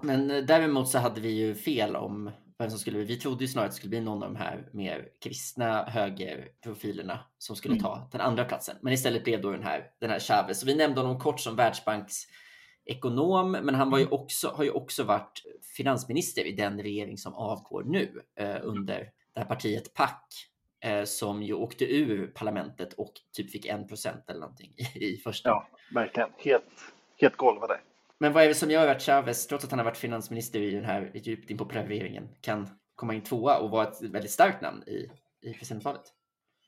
Men 0.04 0.32
eh, 0.32 0.44
däremot 0.44 0.90
så 0.90 1.00
hade 1.00 1.22
vi 1.22 1.30
ju 1.30 1.56
fel 1.56 1.96
om 1.96 2.32
vem 2.58 2.70
som 2.70 2.80
skulle, 2.80 3.00
vi 3.00 3.16
trodde 3.16 3.44
ju 3.44 3.48
snarare 3.48 3.68
att 3.68 3.72
det 3.72 3.78
skulle 3.78 3.90
bli 3.90 4.02
någon 4.02 4.24
av 4.24 4.34
de 4.34 4.40
här 4.40 4.70
mer 4.74 5.08
kristna 5.24 5.84
högerprofilerna 5.84 7.20
som 7.38 7.56
skulle 7.56 7.74
mm. 7.74 7.84
ta 7.84 8.10
den 8.12 8.22
andra 8.22 8.46
platsen. 8.46 8.76
Men 8.82 8.94
istället 8.94 9.24
blev 9.24 9.42
då 9.42 9.52
den 9.52 9.64
här, 9.64 9.92
den 10.00 10.10
här 10.10 10.20
Chavez. 10.20 10.60
Så 10.60 10.66
vi 10.66 10.76
nämnde 10.76 11.02
honom 11.02 11.20
kort 11.20 11.40
som 11.40 11.56
Världsbanks 11.56 12.24
ekonom, 12.89 13.51
men 13.51 13.75
han 13.75 13.91
var 13.91 13.98
ju 13.98 14.03
mm. 14.03 14.13
också, 14.13 14.48
har 14.48 14.63
ju 14.63 14.72
också 14.72 15.03
varit 15.03 15.43
finansminister 15.77 16.46
i 16.46 16.51
den 16.51 16.81
regering 16.81 17.17
som 17.17 17.34
avgår 17.34 17.84
nu 17.84 18.22
eh, 18.36 18.58
under 18.63 19.12
det 19.34 19.39
här 19.39 19.46
partiet 19.46 19.93
PAC 19.93 20.10
eh, 20.84 21.03
som 21.03 21.43
ju 21.43 21.53
åkte 21.53 21.86
ur 21.86 22.27
parlamentet 22.27 22.93
och 22.93 23.13
typ 23.34 23.51
fick 23.51 23.65
en 23.65 23.88
procent 23.88 24.29
eller 24.29 24.39
någonting 24.39 24.74
i, 24.96 25.05
i 25.05 25.17
första. 25.17 25.50
Ja, 25.50 25.67
verkligen. 25.93 26.29
Helt, 26.38 26.93
helt 27.17 27.36
golvade. 27.36 27.79
Men 28.17 28.34
vad 28.34 28.43
är 28.43 28.48
det 28.48 28.55
som 28.55 28.72
gör 28.72 28.88
att 28.88 29.01
Chavez, 29.01 29.48
trots 29.48 29.65
att 29.65 29.72
han 29.72 29.79
har 29.79 29.86
varit 29.86 29.98
finansminister 29.98 30.60
i 30.60 30.72
den 30.72 30.86
här 30.86 31.12
djupt 31.13 31.51
impopulära 31.51 31.88
regeringen, 31.88 32.29
kan 32.41 32.69
komma 32.96 33.13
in 33.13 33.22
tvåa 33.22 33.60
och 33.60 33.69
vara 33.69 33.88
ett 33.88 34.01
väldigt 34.01 34.31
starkt 34.31 34.62
namn 34.62 34.84
i, 34.88 35.12
i 35.41 35.53
presidentvalet? 35.53 36.01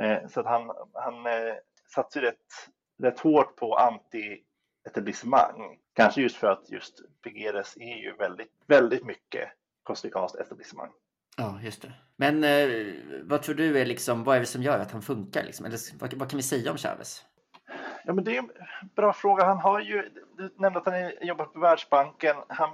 Eh, 0.02 0.28
så 0.28 0.40
att 0.40 0.46
han, 0.46 0.72
han 0.94 1.26
eh, 1.26 1.56
satsar 1.96 2.22
rätt, 2.22 2.46
rätt 3.00 3.20
hårt 3.20 3.56
på 3.56 3.78
anti-etablissemang. 3.78 5.78
Kanske 5.94 6.22
just 6.22 6.36
för 6.36 6.48
att 6.48 6.70
just 6.70 7.02
Figueres 7.24 7.78
är 7.78 7.96
ju 7.96 8.16
väldigt, 8.16 8.52
väldigt 8.68 9.06
mycket 9.06 9.50
kostikanskt 9.84 10.40
etablissemang. 10.40 10.92
Ja, 11.38 11.60
just 11.62 11.82
det. 11.82 11.94
Men 12.16 12.44
eh, 12.44 12.94
vad 13.24 13.42
tror 13.42 13.56
du 13.56 13.80
är 13.80 13.86
liksom, 13.86 14.24
vad 14.24 14.36
är 14.36 14.40
det 14.40 14.46
som 14.46 14.64
gör 14.64 14.80
att 14.80 14.92
han 14.92 15.02
funkar? 15.02 15.44
Liksom? 15.44 15.66
Eller 15.66 16.00
vad, 16.00 16.14
vad 16.14 16.30
kan 16.30 16.38
vi 16.38 16.44
säga 16.44 16.72
om 16.72 16.78
Chavez? 16.78 17.26
Ja, 18.06 18.14
men 18.14 18.24
det 18.24 18.36
är 18.36 18.40
en 18.40 18.52
bra 18.96 19.14
fråga. 19.14 19.46
Han 19.46 19.58
har 19.58 19.80
ju, 19.80 20.10
du 20.38 20.54
nämnde 20.58 20.80
att 20.80 20.86
han 20.86 21.12
jobbat 21.22 21.54
på 21.54 21.60
Världsbanken. 21.60 22.36
Han, 22.48 22.70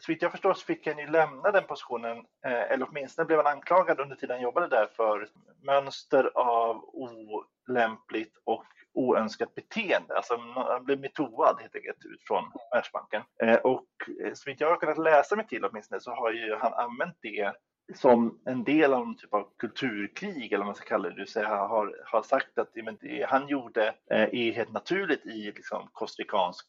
så 0.00 0.12
vitt 0.12 0.22
jag 0.22 0.30
förstår 0.30 0.54
så 0.54 0.64
fick 0.64 0.86
han 0.86 0.98
ju 0.98 1.06
lämna 1.06 1.50
den 1.50 1.64
positionen, 1.64 2.18
eh, 2.44 2.72
eller 2.72 2.86
åtminstone 2.90 3.26
blev 3.26 3.38
han 3.38 3.46
anklagad 3.46 4.00
under 4.00 4.16
tiden 4.16 4.36
han 4.36 4.42
jobbade 4.42 4.68
där 4.68 4.86
för 4.96 5.28
mönster 5.62 6.30
av 6.34 6.84
olämpligt 6.92 8.32
och 8.44 8.66
oönskat 8.96 9.54
beteende. 9.54 10.16
Alltså 10.16 10.36
han 10.54 10.84
blev 10.84 11.00
metoad 11.00 11.56
helt 11.60 11.76
enkelt 11.76 12.04
utifrån 12.04 12.44
Världsbanken. 12.72 13.22
Eh, 13.42 13.56
och 13.56 13.86
så 14.34 14.50
vitt 14.50 14.60
jag 14.60 14.70
har 14.70 14.76
kunnat 14.76 14.98
läsa 14.98 15.36
mig 15.36 15.46
till 15.46 15.64
åtminstone 15.64 16.00
så 16.00 16.10
har 16.10 16.32
ju 16.32 16.54
han 16.54 16.72
använt 16.72 17.16
det 17.22 17.52
som 17.94 18.40
en 18.44 18.64
del 18.64 18.94
av 18.94 19.02
en 19.02 19.16
typ 19.16 19.34
av 19.34 19.48
kulturkrig 19.58 20.52
eller 20.52 20.58
vad 20.58 20.66
man 20.66 20.74
ska 20.74 20.88
kalla 20.88 21.08
det, 21.08 21.14
det 21.14 21.20
vill 21.20 21.28
säga 21.28 21.48
har, 21.48 22.02
har 22.04 22.22
sagt 22.22 22.58
att 22.58 22.74
det 22.74 23.26
han 23.28 23.48
gjorde 23.48 23.94
eh, 24.10 24.28
är 24.32 24.52
helt 24.52 24.72
naturligt 24.72 25.26
i 25.26 25.52
liksom, 25.52 25.88
kostarikansk 25.92 26.66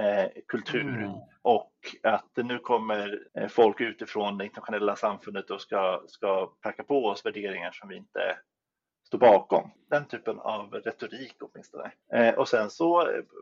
eh, 0.00 0.30
kultur 0.48 0.98
mm. 0.98 1.12
och 1.42 1.72
att 2.02 2.30
nu 2.36 2.58
kommer 2.58 3.20
eh, 3.38 3.48
folk 3.48 3.80
utifrån 3.80 4.38
det 4.38 4.44
internationella 4.44 4.96
samfundet 4.96 5.50
och 5.50 5.60
ska, 5.60 6.02
ska 6.06 6.46
packa 6.46 6.82
på 6.82 7.06
oss 7.06 7.26
värderingar 7.26 7.70
som 7.72 7.88
vi 7.88 7.96
inte 7.96 8.36
står 9.10 9.18
bakom. 9.18 9.70
Den 9.90 10.04
typen 10.04 10.38
av 10.38 10.74
retorik 10.74 11.36
åtminstone. 11.40 11.92
Eh, 12.12 12.34
och 12.34 12.48
sen 12.48 12.70
så 12.70 12.98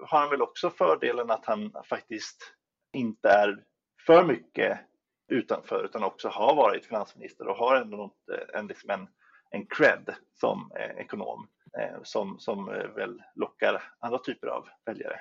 har 0.06 0.18
han 0.18 0.30
väl 0.30 0.42
också 0.42 0.70
fördelen 0.70 1.30
att 1.30 1.44
han 1.44 1.72
faktiskt 1.88 2.54
inte 2.92 3.28
är 3.28 3.64
för 4.06 4.24
mycket 4.24 4.78
utanför 5.28 5.84
utan 5.84 6.04
också 6.04 6.28
har 6.28 6.54
varit 6.54 6.86
finansminister 6.86 7.48
och 7.48 7.56
har 7.56 7.76
ändå 7.76 8.14
en, 8.54 8.66
liksom 8.66 8.90
en, 8.90 9.08
en 9.50 9.66
cred 9.66 10.14
som 10.34 10.72
eh, 10.76 10.96
ekonom 10.98 11.48
eh, 11.78 12.02
som, 12.02 12.38
som 12.38 12.68
eh, 12.68 12.88
väl 12.88 13.22
lockar 13.34 13.82
andra 14.00 14.18
typer 14.18 14.46
av 14.46 14.68
väljare. 14.84 15.20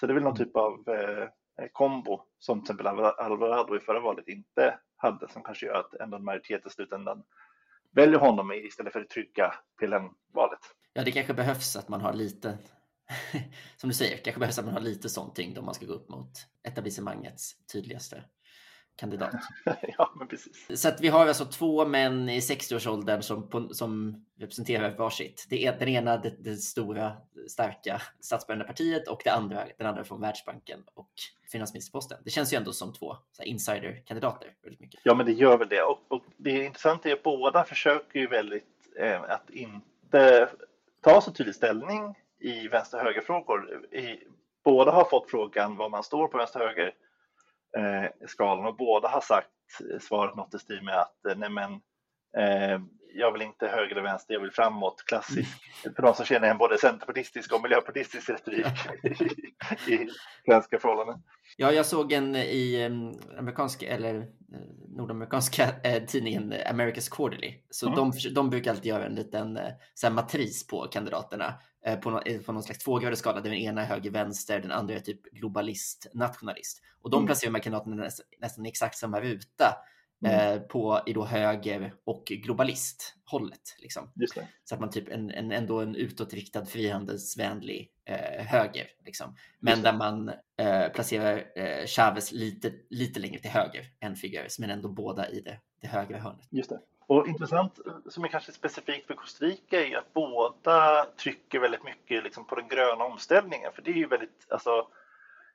Så 0.00 0.06
det 0.06 0.12
är 0.12 0.14
väl 0.14 0.22
någon 0.22 0.36
typ 0.36 0.56
av 0.56 0.88
eh, 0.88 1.28
kombo 1.72 2.22
som 2.38 2.64
till 2.64 2.74
exempel 2.74 3.04
Alvarado 3.18 3.76
i 3.76 3.80
förra 3.80 4.00
valet 4.00 4.28
inte 4.28 4.78
hade 4.96 5.28
som 5.28 5.42
kanske 5.42 5.66
gör 5.66 5.74
att 5.74 5.94
ändå 5.94 6.16
en 6.16 6.24
majoritet 6.24 6.66
i 6.66 6.70
slutändan 6.70 7.22
väljer 7.98 8.18
honom 8.18 8.52
istället 8.52 8.92
för 8.92 9.00
det 9.00 9.08
trygga 9.08 9.54
PLM-valet. 9.80 10.58
Ja, 10.92 11.04
det 11.04 11.12
kanske 11.12 11.34
behövs 11.34 11.76
att 11.76 11.88
man 11.88 12.00
har 12.00 12.12
lite, 12.12 12.58
som 13.76 13.88
du 13.88 13.94
säger, 13.94 14.16
kanske 14.16 14.40
behövs 14.40 14.58
att 14.58 14.64
man 14.64 14.74
har 14.74 14.80
lite 14.80 15.08
sånt 15.08 15.34
tyngd 15.34 15.58
om 15.58 15.64
man 15.64 15.74
ska 15.74 15.86
gå 15.86 15.92
upp 15.92 16.08
mot 16.08 16.30
etablissemangets 16.68 17.66
tydligaste 17.72 18.24
kandidat. 18.98 19.34
ja, 19.98 20.12
men 20.18 20.28
precis. 20.28 20.80
Så 20.82 20.88
att 20.88 21.00
vi 21.00 21.08
har 21.08 21.26
alltså 21.26 21.44
två 21.44 21.86
män 21.86 22.28
i 22.28 22.40
60-årsåldern 22.40 23.22
som, 23.22 23.68
som 23.72 24.24
representerar 24.38 24.96
varsitt. 24.96 25.46
Det 25.50 25.66
är 25.66 25.78
den 25.78 25.88
ena 25.88 26.16
det, 26.16 26.34
det 26.38 26.56
stora, 26.56 27.12
starka 27.48 28.02
statsbärande 28.20 28.64
partiet 28.64 29.08
och 29.08 29.20
det 29.24 29.30
andra, 29.30 29.64
den 29.78 29.86
andra 29.86 30.04
från 30.04 30.20
Världsbanken 30.20 30.80
och 30.94 31.10
finansministerposten. 31.52 32.18
Det 32.24 32.30
känns 32.30 32.52
ju 32.52 32.56
ändå 32.56 32.72
som 32.72 32.92
två 32.92 33.16
insiderkandidater. 33.42 34.54
Väldigt 34.62 34.80
mycket. 34.80 35.00
Ja, 35.04 35.14
men 35.14 35.26
det 35.26 35.32
gör 35.32 35.58
väl 35.58 35.68
det. 35.68 35.82
Och, 35.82 35.98
och 36.08 36.24
det 36.36 36.64
intressanta 36.64 37.08
är 37.08 37.12
att 37.12 37.22
båda 37.22 37.64
försöker 37.64 38.18
ju 38.18 38.26
väldigt 38.26 38.64
eh, 39.00 39.22
att 39.22 39.50
inte 39.50 40.48
ta 41.00 41.20
så 41.20 41.32
tydlig 41.32 41.54
ställning 41.54 42.14
i 42.40 42.68
vänster-höger-frågor. 42.68 43.88
Båda 44.64 44.90
har 44.90 45.04
fått 45.04 45.30
frågan 45.30 45.76
var 45.76 45.88
man 45.88 46.02
står 46.02 46.28
på 46.28 46.38
vänster-höger 46.38 46.94
eh, 47.76 48.26
skalan. 48.26 48.66
Och 48.66 48.76
båda 48.76 49.08
har 49.08 49.20
sagt 49.20 49.48
eh, 49.92 49.98
svaret 50.00 50.36
något 50.36 50.54
i 50.54 50.58
stil 50.58 50.82
med 50.82 51.00
att 51.00 51.26
eh, 51.26 51.36
nej 51.36 51.50
men, 51.50 51.72
eh, 52.36 52.80
jag 53.14 53.32
vill 53.32 53.42
inte 53.42 53.66
höger 53.66 53.92
eller 53.92 54.02
vänster, 54.02 54.34
jag 54.34 54.40
vill 54.40 54.50
framåt, 54.50 55.02
klassisk, 55.06 55.48
för 55.96 56.02
de 56.02 56.14
som 56.14 56.24
känner 56.24 56.46
igen 56.46 56.58
både 56.58 56.78
centerpartistisk 56.78 57.52
och 57.52 57.62
miljöpartistisk 57.62 58.30
retorik 58.30 58.66
i, 59.02 59.94
i 59.94 60.08
svenska 60.44 60.78
förhållanden. 60.78 61.22
Ja, 61.56 61.72
jag 61.72 61.86
såg 61.86 62.12
en 62.12 62.36
i 62.36 62.84
amerikanska 63.38 63.86
eller 63.86 64.26
nordamerikanska 64.88 65.74
eh, 65.84 66.04
tidningen 66.04 66.52
America's 66.52 67.10
Quarterly. 67.10 67.54
Så 67.70 67.86
mm. 67.86 67.96
de, 67.96 68.12
de 68.34 68.50
brukar 68.50 68.70
alltid 68.70 68.86
göra 68.86 69.06
en 69.06 69.14
liten 69.14 69.56
eh, 69.56 69.72
så 69.94 70.10
matris 70.10 70.66
på 70.66 70.86
kandidaterna 70.86 71.54
eh, 71.86 71.98
på, 71.98 72.10
no, 72.10 72.20
på 72.46 72.52
någon 72.52 72.62
slags 72.62 72.84
tvågradig 72.84 73.18
skala 73.18 73.40
där 73.40 73.50
den 73.50 73.58
ena 73.58 73.82
är 73.82 73.86
höger-vänster, 73.86 74.60
den 74.60 74.72
andra 74.72 74.94
är 74.94 75.00
typ 75.00 75.22
globalist, 75.22 76.06
nationalist. 76.14 76.82
Och 77.02 77.10
de 77.10 77.16
mm. 77.16 77.26
placerar 77.26 77.52
de 77.52 77.54
här 77.54 77.62
kandidaterna 77.62 77.96
nästan, 77.96 78.26
nästan 78.40 78.66
exakt 78.66 78.98
samma 78.98 79.20
ruta 79.20 79.76
Mm. 80.24 80.54
Eh, 80.54 80.60
på 80.60 81.00
i 81.06 81.12
då 81.12 81.24
höger 81.24 81.94
och 82.04 82.24
globalisthållet. 82.24 83.76
Liksom. 83.78 84.12
Så 84.64 84.74
att 84.74 84.80
man 84.80 84.90
typ 84.90 85.08
en, 85.08 85.30
en, 85.30 85.52
ändå 85.52 85.80
en 85.80 85.94
utåtriktad 85.94 86.66
frihandelsvänlig 86.66 87.90
eh, 88.04 88.44
höger. 88.46 88.86
Liksom. 89.04 89.36
Men 89.58 89.82
där 89.82 89.92
man 89.92 90.28
eh, 90.56 90.88
placerar 90.88 91.44
eh, 91.54 91.86
Chavez 91.86 92.32
lite, 92.32 92.72
lite 92.90 93.20
längre 93.20 93.38
till 93.38 93.50
höger 93.50 93.86
än 94.00 94.16
Figueres, 94.16 94.58
men 94.58 94.70
ändå 94.70 94.88
båda 94.88 95.28
i 95.30 95.40
det, 95.40 95.58
det 95.80 95.86
högra 95.86 96.18
hörnet. 96.18 96.46
Just 96.50 96.70
det. 96.70 96.80
Och 97.06 97.28
intressant, 97.28 97.78
som 98.08 98.24
är 98.24 98.28
kanske 98.28 98.52
specifikt 98.52 99.06
för 99.06 99.14
Costa 99.14 99.44
Rica, 99.44 99.86
är 99.86 99.96
att 99.96 100.12
båda 100.12 101.06
trycker 101.16 101.58
väldigt 101.58 101.84
mycket 101.84 102.24
liksom, 102.24 102.46
på 102.46 102.54
den 102.54 102.68
gröna 102.68 103.04
omställningen. 103.04 103.72
För 103.74 103.82
det 103.82 103.90
är 103.90 103.94
ju 103.94 104.06
väldigt, 104.06 104.46
alltså, 104.48 104.88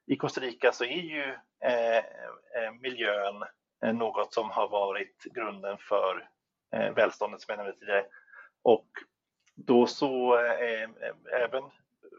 i 0.05 0.15
Costa 0.15 0.41
Rica 0.41 0.72
så 0.72 0.84
är 0.84 1.01
ju 1.01 1.24
eh, 1.60 1.98
eh 1.98 2.72
miljön 2.82 3.43
Eh, 3.43 3.62
något 3.91 4.33
som 4.33 4.49
har 4.49 4.67
varit 4.67 5.23
grunden 5.23 5.77
för 5.77 6.29
eh, 6.75 6.93
välståndet 6.93 7.41
som 7.41 7.51
jag 7.51 7.57
nämnde 7.57 7.79
tidigare. 7.79 8.05
Och 8.63 8.87
då 9.55 9.87
så 9.87 10.37
eh, 10.37 10.89
även 11.43 11.63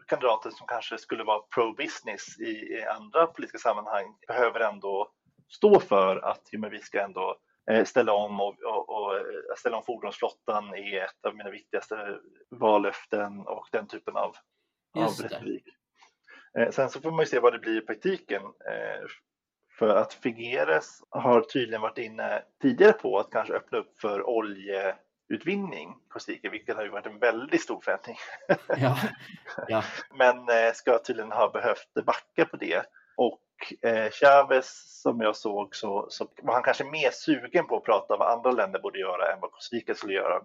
kandidater 0.07 0.49
som 0.49 0.67
kanske 0.67 0.97
skulle 0.97 1.23
vara 1.23 1.39
pro-business 1.55 2.39
i, 2.39 2.83
andra 2.83 3.27
politiska 3.27 3.57
sammanhang 3.57 4.15
behöver 4.27 4.59
ändå 4.59 5.11
stå 5.49 5.79
för 5.79 6.17
att 6.17 6.41
jo, 6.51 6.69
vi 6.69 6.79
ska 6.79 7.01
ändå 7.01 7.37
ställa 7.85 8.13
om 8.13 8.41
och, 8.41 8.63
och, 8.63 8.89
och, 8.89 9.21
ställa 9.57 9.77
om 9.77 9.83
fordonsflottan 9.83 10.73
är 10.75 11.03
ett 11.03 11.25
av 11.25 11.35
mina 11.35 11.49
viktigaste 11.49 12.19
vallöften 12.49 13.39
och 13.39 13.67
den 13.71 13.87
typen 13.87 14.15
av, 14.15 14.35
av 14.97 15.09
retorik. 15.23 15.63
Sen 16.71 16.89
så 16.89 17.01
får 17.01 17.11
man 17.11 17.19
ju 17.19 17.25
se 17.25 17.39
vad 17.39 17.53
det 17.53 17.59
blir 17.59 17.77
i 17.77 17.85
praktiken. 17.85 18.41
För 19.79 19.95
att 19.95 20.13
Figueres 20.13 21.03
har 21.09 21.41
tydligen 21.41 21.81
varit 21.81 21.97
inne 21.97 22.43
tidigare 22.61 22.93
på 22.93 23.19
att 23.19 23.31
kanske 23.31 23.53
öppna 23.53 23.77
upp 23.77 23.99
för 23.99 24.29
oljeutvinning 24.29 25.95
Costa 26.09 26.31
Rica, 26.31 26.49
vilket 26.49 26.75
har 26.75 26.83
ju 26.83 26.89
varit 26.89 27.05
en 27.05 27.19
väldigt 27.19 27.61
stor 27.61 27.81
förändring. 27.81 28.17
Ja. 28.77 28.97
Ja. 29.67 29.83
Men 30.13 30.37
eh, 30.37 30.73
ska 30.73 30.97
tydligen 30.97 31.31
ha 31.31 31.49
behövt 31.49 31.93
backa 32.05 32.45
på 32.45 32.57
det. 32.57 32.85
Och 33.17 33.41
eh, 33.81 34.09
Chavez, 34.11 35.01
som 35.01 35.21
jag 35.21 35.35
såg, 35.35 35.75
så, 35.75 36.07
så 36.09 36.27
var 36.41 36.53
han 36.53 36.63
kanske 36.63 36.83
mer 36.83 37.09
sugen 37.11 37.67
på 37.67 37.77
att 37.77 37.83
prata 37.83 38.13
om 38.13 38.19
vad 38.19 38.31
andra 38.31 38.51
länder 38.51 38.79
borde 38.79 38.99
göra 38.99 39.33
än 39.33 39.39
vad 39.41 39.51
Costa 39.51 39.75
Rica 39.75 39.95
skulle 39.95 40.13
göra 40.13 40.41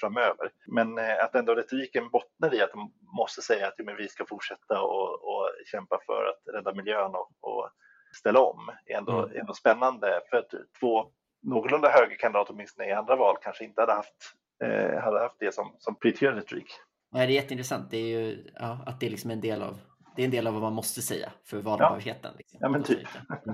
framöver. 0.00 0.50
Men 0.66 0.98
eh, 0.98 1.24
att 1.24 1.34
ändå 1.34 1.54
retoriken 1.54 2.08
bottnar 2.08 2.54
i 2.54 2.62
att 2.62 2.72
de 2.72 2.92
måste 3.16 3.42
säga 3.42 3.66
att 3.66 3.74
ja, 3.76 3.84
men 3.84 3.96
vi 3.96 4.08
ska 4.08 4.26
fortsätta 4.26 4.80
och, 4.80 5.12
och 5.12 5.50
kämpa 5.66 5.98
för 6.06 6.24
att 6.24 6.54
rädda 6.54 6.74
miljön 6.74 7.14
och, 7.14 7.30
och 7.40 7.70
ställa 8.16 8.40
om 8.40 8.70
är 8.86 8.96
ändå, 8.98 9.24
mm. 9.24 9.40
ändå 9.40 9.54
spännande. 9.54 10.20
För 10.30 10.36
att 10.36 10.50
två 10.80 11.06
någorlunda 11.42 11.88
högerkandidater 11.88 12.52
åtminstone 12.54 12.88
i 12.88 12.92
andra 12.92 13.16
val 13.16 13.36
kanske 13.42 13.64
inte 13.64 13.80
hade 13.80 13.92
haft, 13.92 14.34
eh, 14.64 15.00
hade 15.02 15.20
haft 15.20 15.36
det 15.38 15.54
som, 15.54 15.76
som 15.78 15.94
prioriterad 15.94 16.34
retorik. 16.34 16.68
Ja, 17.10 17.18
det 17.18 17.24
är 17.24 17.28
jätteintressant. 17.28 17.90
Det 17.90 17.96
är 17.96 18.20
ju 18.20 18.50
ja, 18.54 18.78
att 18.86 19.00
det 19.00 19.06
är 19.06 19.10
liksom 19.10 19.30
en 19.30 19.40
del 19.40 19.62
av 19.62 19.78
det 20.16 20.22
är 20.22 20.24
en 20.24 20.30
del 20.30 20.46
av 20.46 20.52
vad 20.52 20.62
man 20.62 20.72
måste 20.72 21.02
säga 21.02 21.32
för 21.44 21.58
valbarheten. 21.58 22.30
Ja, 22.32 22.38
liksom. 22.38 22.58
ja 22.62 22.68
men 22.68 22.82
typ. 22.82 23.08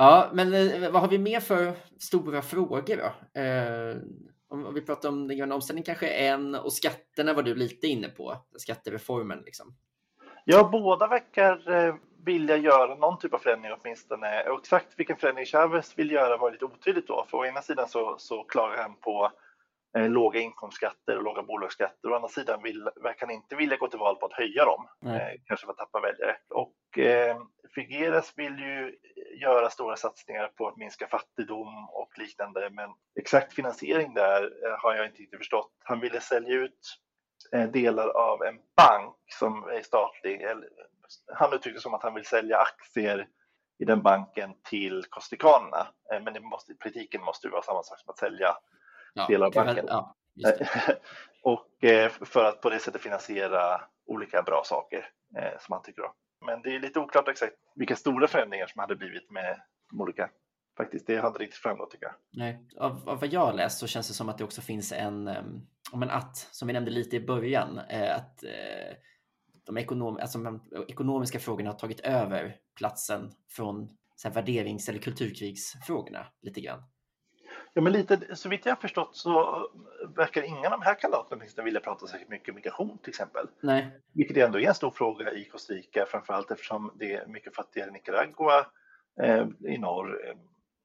Ja, 0.00 0.30
men 0.32 0.54
eh, 0.54 0.90
vad 0.90 1.02
har 1.02 1.08
vi 1.08 1.18
mer 1.18 1.40
för 1.40 1.72
stora 1.98 2.42
frågor 2.42 2.96
då? 2.96 3.40
Eh, 3.40 3.96
om, 4.48 4.74
vi 4.74 4.80
pratar 4.80 5.08
om 5.08 5.28
den 5.28 5.36
gröna 5.36 5.54
omställningen 5.54 5.84
kanske 5.84 6.08
en 6.08 6.54
och 6.54 6.72
skatterna 6.72 7.34
var 7.34 7.42
du 7.42 7.54
lite 7.54 7.86
inne 7.86 8.08
på, 8.08 8.36
skattereformen. 8.56 9.42
Liksom. 9.46 9.76
Ja, 10.50 10.68
båda 10.72 11.06
verkar 11.06 11.72
eh, 11.72 11.94
vilja 12.24 12.56
göra 12.56 12.94
någon 12.94 13.18
typ 13.18 13.34
av 13.34 13.38
förändring 13.38 13.72
åtminstone. 13.80 14.42
Och 14.42 14.58
exakt 14.58 14.98
vilken 14.98 15.16
förändring 15.16 15.46
Chavez 15.46 15.98
vill 15.98 16.10
göra 16.10 16.36
var 16.36 16.50
lite 16.50 16.64
otydligt 16.64 17.06
då. 17.06 17.26
För 17.30 17.38
å 17.38 17.46
ena 17.46 17.62
sidan 17.62 17.88
så, 17.88 18.16
så 18.18 18.44
klagar 18.44 18.82
han 18.82 18.94
på 18.94 19.32
eh, 19.98 20.08
låga 20.08 20.40
inkomstskatter 20.40 21.16
och 21.16 21.22
låga 21.22 21.42
bolagsskatter. 21.42 22.10
Å 22.10 22.14
andra 22.14 22.28
sidan 22.28 22.62
vill, 22.62 22.88
verkar 23.02 23.26
han 23.26 23.34
inte 23.34 23.56
vilja 23.56 23.76
gå 23.76 23.88
till 23.88 23.98
val 23.98 24.16
på 24.16 24.26
att 24.26 24.32
höja 24.32 24.64
dem, 24.64 24.88
eh, 25.06 25.40
kanske 25.44 25.66
för 25.66 25.72
att 25.72 25.78
tappa 25.78 26.00
väljare. 26.00 26.36
Och 26.50 26.98
eh, 26.98 27.36
Figueres 27.74 28.32
vill 28.36 28.58
ju 28.58 28.96
göra 29.40 29.70
stora 29.70 29.96
satsningar 29.96 30.50
på 30.56 30.68
att 30.68 30.76
minska 30.76 31.06
fattigdom 31.06 31.88
och 31.88 32.18
liknande. 32.18 32.70
Men 32.72 32.90
exakt 33.20 33.54
finansiering 33.54 34.14
där 34.14 34.42
eh, 34.42 34.78
har 34.78 34.94
jag 34.94 35.06
inte 35.06 35.22
riktigt 35.22 35.38
förstått. 35.38 35.72
Han 35.84 36.00
ville 36.00 36.20
sälja 36.20 36.54
ut 36.54 36.98
delar 37.72 38.08
av 38.08 38.42
en 38.42 38.58
bank 38.76 39.16
som 39.38 39.64
är 39.64 39.82
statlig, 39.82 40.46
han 41.34 41.52
uttryckte 41.52 41.80
som 41.80 41.94
att 41.94 42.02
han 42.02 42.14
vill 42.14 42.24
sälja 42.24 42.58
aktier 42.58 43.28
i 43.78 43.84
den 43.84 44.02
banken 44.02 44.54
till 44.62 45.04
kostikanerna. 45.10 45.86
Eh, 46.12 46.22
men 46.22 46.34
det 46.34 46.40
måste, 46.40 46.74
politiken 46.74 47.22
måste 47.22 47.46
ju 47.46 47.50
vara 47.50 47.62
samma 47.62 47.82
sak 47.82 48.00
som 48.00 48.10
att 48.10 48.18
sälja 48.18 48.56
ja, 49.14 49.26
delar 49.26 49.46
av 49.46 49.52
banken. 49.52 49.84
Ja, 49.88 50.14
och 51.42 51.84
eh, 51.84 52.10
för 52.10 52.44
att 52.44 52.60
på 52.60 52.70
det 52.70 52.78
sättet 52.78 53.02
finansiera 53.02 53.80
olika 54.06 54.42
bra 54.42 54.62
saker 54.64 55.10
eh, 55.36 55.58
som 55.60 55.72
han 55.72 55.82
tycker 55.82 56.04
om. 56.04 56.12
Men 56.46 56.62
det 56.62 56.74
är 56.74 56.80
lite 56.80 57.00
oklart 57.00 57.28
exakt 57.28 57.54
vilka 57.74 57.96
stora 57.96 58.28
förändringar 58.28 58.66
som 58.66 58.80
hade 58.80 58.96
blivit 58.96 59.30
med 59.30 59.60
de 59.90 60.00
olika 60.00 60.30
faktiskt. 60.78 61.06
Det 61.06 61.14
inte 61.26 61.38
riktigt 61.38 61.60
framgått 61.60 61.90
tycker 61.90 62.06
jag. 62.06 62.14
Nej, 62.30 62.60
av, 62.76 63.08
av 63.08 63.20
vad 63.20 63.32
jag 63.32 63.46
har 63.46 63.52
läst 63.52 63.78
så 63.78 63.86
känns 63.86 64.08
det 64.08 64.14
som 64.14 64.28
att 64.28 64.38
det 64.38 64.44
också 64.44 64.60
finns 64.60 64.92
en, 64.92 65.28
um, 65.28 65.66
en 66.02 66.10
att, 66.10 66.36
som 66.36 66.68
vi 66.68 66.74
nämnde 66.74 66.90
lite 66.90 67.16
i 67.16 67.20
början, 67.20 67.78
eh, 67.78 68.16
att 68.16 68.44
eh, 68.44 68.96
de 69.66 69.76
ekonom, 69.76 70.16
alltså, 70.16 70.38
de 70.38 70.60
ekonomiska 70.88 71.38
frågorna 71.38 71.70
har 71.70 71.78
tagit 71.78 72.00
över 72.00 72.56
platsen 72.76 73.30
från 73.48 73.88
så 74.16 74.28
här, 74.28 74.34
värderings 74.34 74.88
eller 74.88 74.98
kulturkrigsfrågorna 74.98 76.26
lite 76.42 76.60
grann. 76.60 76.82
Ja, 77.72 77.82
men 77.82 77.92
lite, 77.92 78.36
så 78.36 78.48
vitt 78.48 78.66
jag 78.66 78.72
har 78.72 78.80
förstått 78.80 79.16
så 79.16 79.62
verkar 80.16 80.42
ingen 80.42 80.64
av 80.64 80.70
de 80.70 80.82
här 80.82 80.94
kandidaterna 80.94 81.44
vilja 81.64 81.80
prata 81.80 82.06
särskilt 82.06 82.30
mycket 82.30 82.54
migration 82.54 82.98
till 82.98 83.08
exempel. 83.08 83.46
Nej. 83.60 84.00
Vilket 84.12 84.36
ändå 84.36 84.60
är 84.60 84.68
en 84.68 84.74
stor 84.74 84.90
fråga 84.90 85.32
i 85.32 85.44
Costa 85.44 85.72
Rica, 85.74 86.06
framförallt 86.08 86.50
eftersom 86.50 86.92
det 86.94 87.14
är 87.14 87.26
mycket 87.26 87.56
fattigare 87.56 87.88
i 87.88 87.92
Nicaragua 87.92 88.66
eh, 89.22 89.46
i 89.64 89.78
norr. 89.78 90.34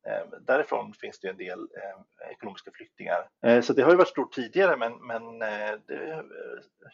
Eh, 0.07 0.13
Eh, 0.13 0.39
därifrån 0.41 0.93
finns 0.93 1.19
det 1.19 1.27
en 1.27 1.37
del 1.37 1.59
eh, 1.59 2.31
ekonomiska 2.31 2.71
flyktingar. 2.73 3.29
Eh, 3.45 3.61
så 3.61 3.73
det 3.73 3.81
har 3.81 3.91
ju 3.91 3.97
varit 3.97 4.07
stort 4.07 4.33
tidigare 4.33 4.77
men, 4.77 5.07
men 5.07 5.39
det, 5.87 6.23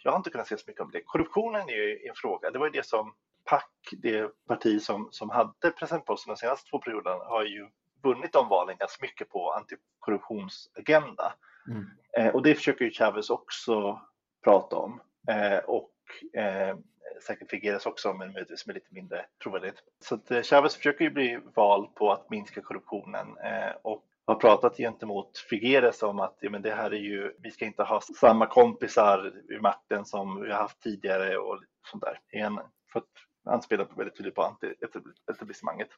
jag 0.03 0.11
har 0.11 0.17
inte 0.17 0.29
kunnat 0.29 0.47
se 0.47 0.57
så 0.57 0.63
mycket 0.67 0.81
om 0.81 0.91
det. 0.91 1.01
Korruptionen 1.01 1.69
är 1.69 1.73
ju 1.73 2.07
en 2.07 2.15
fråga. 2.15 2.51
Det 2.51 2.59
var 2.59 2.65
ju 2.65 2.71
det 2.71 2.85
som 2.85 3.13
PAC, 3.45 3.63
det 3.91 4.31
parti 4.47 4.81
som, 4.81 5.07
som 5.11 5.29
hade 5.29 5.71
presidentposten 5.71 6.33
de 6.33 6.37
senaste 6.37 6.69
två 6.69 6.79
perioderna, 6.79 7.15
har 7.15 7.43
ju 7.43 7.67
vunnit 8.03 8.33
de 8.33 8.49
valen 8.49 8.77
ganska 8.79 9.05
mycket 9.05 9.29
på 9.29 9.51
antikorruptionsagenda. 9.51 11.33
Mm. 11.67 12.35
och 12.35 12.43
det 12.43 12.55
försöker 12.55 12.85
ju 12.85 12.91
Chavez 12.91 13.29
också 13.29 14.01
prata 14.43 14.75
om. 14.75 15.01
och 15.65 15.89
Eh, 16.33 16.77
säkert 17.27 17.49
Figueres 17.49 17.85
också, 17.85 18.13
men 18.13 18.31
möjligtvis 18.31 18.65
med 18.65 18.73
lite 18.73 18.93
mindre 18.93 19.25
trovärdighet. 19.43 19.83
Så 19.99 20.15
att 20.15 20.31
eh, 20.31 20.41
Chavez 20.41 20.75
försöker 20.75 21.05
ju 21.05 21.11
bli 21.11 21.39
vald 21.55 21.95
på 21.95 22.11
att 22.11 22.29
minska 22.29 22.61
korruptionen 22.61 23.37
eh, 23.37 23.71
och 23.81 24.05
har 24.25 24.35
pratat 24.35 24.77
gentemot 24.77 25.37
Figueres 25.37 26.03
om 26.03 26.19
att 26.19 26.37
ja, 26.39 26.49
men 26.49 26.61
det 26.61 26.75
här 26.75 26.91
är 26.91 26.99
ju, 26.99 27.33
vi 27.39 27.51
ska 27.51 27.65
inte 27.65 27.83
ha 27.83 28.01
samma 28.01 28.45
kompisar 28.45 29.33
vid 29.47 29.61
makten 29.61 30.05
som 30.05 30.41
vi 30.41 30.51
har 30.51 30.59
haft 30.59 30.81
tidigare 30.81 31.37
och 31.37 31.63
sånt 31.91 32.03
där. 32.03 32.19
En, 32.29 32.59
för 32.93 32.99
att 32.99 33.53
anspela 33.53 33.87
väldigt 33.95 34.17
tydligt 34.17 34.35
på 34.35 34.43
antietablissemanget. 34.43 35.89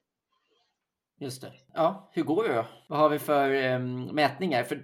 Just 1.20 1.42
det. 1.42 1.52
Ja, 1.74 2.12
hur 2.14 2.24
går 2.24 2.44
det 2.48 2.54
då? 2.54 2.66
Vad 2.88 3.00
har 3.00 3.10
vi 3.10 3.20
för 3.20 3.74
um, 3.76 4.06
mätningar? 4.06 4.64
För, 4.64 4.76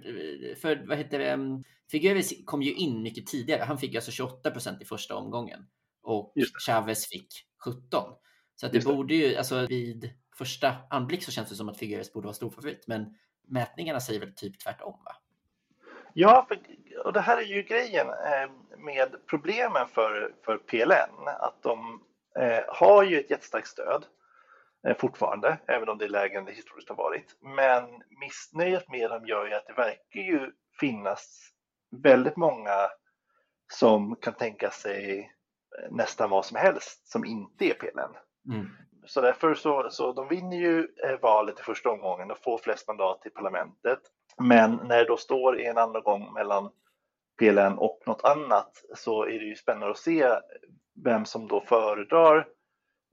för 0.54 0.84
vad 0.88 0.98
heter 0.98 1.18
det? 1.18 1.62
Figueres 1.90 2.32
kom 2.44 2.62
ju 2.62 2.74
in 2.74 3.02
mycket 3.02 3.26
tidigare. 3.26 3.62
Han 3.62 3.78
fick 3.78 3.94
alltså 3.94 4.10
28 4.10 4.50
procent 4.50 4.82
i 4.82 4.84
första 4.84 5.16
omgången 5.16 5.66
och 6.02 6.32
Chavez 6.66 7.06
fick 7.06 7.28
17. 7.64 7.80
Så 8.54 8.66
att 8.66 8.72
det, 8.72 8.78
det 8.78 8.84
borde 8.84 9.14
ju, 9.14 9.36
alltså 9.36 9.66
vid 9.66 10.10
första 10.38 10.76
anblick 10.90 11.22
så 11.22 11.30
känns 11.30 11.48
det 11.48 11.54
som 11.54 11.68
att 11.68 11.78
Figueres 11.78 12.12
borde 12.12 12.26
vara 12.26 12.34
storfavorit, 12.34 12.86
men 12.86 13.14
mätningarna 13.48 14.00
säger 14.00 14.20
väl 14.20 14.34
typ 14.34 14.58
tvärtom 14.58 15.00
va? 15.04 15.16
Ja, 16.12 16.46
för, 16.48 16.58
och 17.04 17.12
det 17.12 17.20
här 17.20 17.38
är 17.38 17.42
ju 17.42 17.62
grejen 17.62 18.06
eh, 18.06 18.50
med 18.78 19.26
problemen 19.26 19.88
för, 19.88 20.34
för 20.44 20.58
PLN, 20.58 21.28
att 21.40 21.62
de 21.62 22.02
eh, 22.38 22.64
har 22.68 23.04
ju 23.04 23.20
ett 23.20 23.30
jättestarkt 23.30 23.68
stöd 23.68 24.04
eh, 24.86 24.96
fortfarande, 24.96 25.58
även 25.66 25.88
om 25.88 25.98
det 25.98 26.04
är 26.04 26.08
lägre 26.08 26.38
än 26.38 26.44
det 26.44 26.52
historiskt 26.52 26.88
har 26.88 26.96
varit. 26.96 27.36
Men 27.40 28.02
missnöjet 28.20 28.88
med 28.88 29.10
dem 29.10 29.26
gör 29.26 29.46
ju 29.46 29.54
att 29.54 29.66
det 29.66 29.72
verkar 29.72 30.20
ju 30.20 30.52
finnas 30.80 31.52
väldigt 31.90 32.36
många 32.36 32.88
som 33.72 34.16
kan 34.16 34.34
tänka 34.34 34.70
sig 34.70 35.32
nästan 35.90 36.30
vad 36.30 36.44
som 36.44 36.56
helst 36.56 37.08
som 37.08 37.24
inte 37.24 37.64
är 37.64 37.74
PLN. 37.74 38.16
Mm. 38.54 38.68
Så 39.06 39.20
därför 39.20 39.54
så, 39.54 39.90
så 39.90 40.12
de 40.12 40.28
vinner 40.28 40.56
ju 40.56 40.88
eh, 41.04 41.20
valet 41.22 41.60
i 41.60 41.62
första 41.62 41.90
omgången 41.90 42.30
och 42.30 42.42
får 42.42 42.58
flest 42.58 42.88
mandat 42.88 43.26
i 43.26 43.30
parlamentet. 43.30 43.98
Men 44.38 44.80
när 44.84 44.98
det 44.98 45.04
då 45.04 45.16
står 45.16 45.60
i 45.60 45.66
en 45.66 45.78
andra 45.78 46.00
gång 46.00 46.32
mellan 46.32 46.70
PLN 47.38 47.78
och 47.78 48.02
något 48.06 48.24
annat 48.24 48.70
så 48.94 49.24
är 49.24 49.38
det 49.38 49.44
ju 49.44 49.56
spännande 49.56 49.90
att 49.90 49.98
se 49.98 50.28
vem 51.04 51.24
som 51.24 51.48
då 51.48 51.60
föredrar 51.60 52.48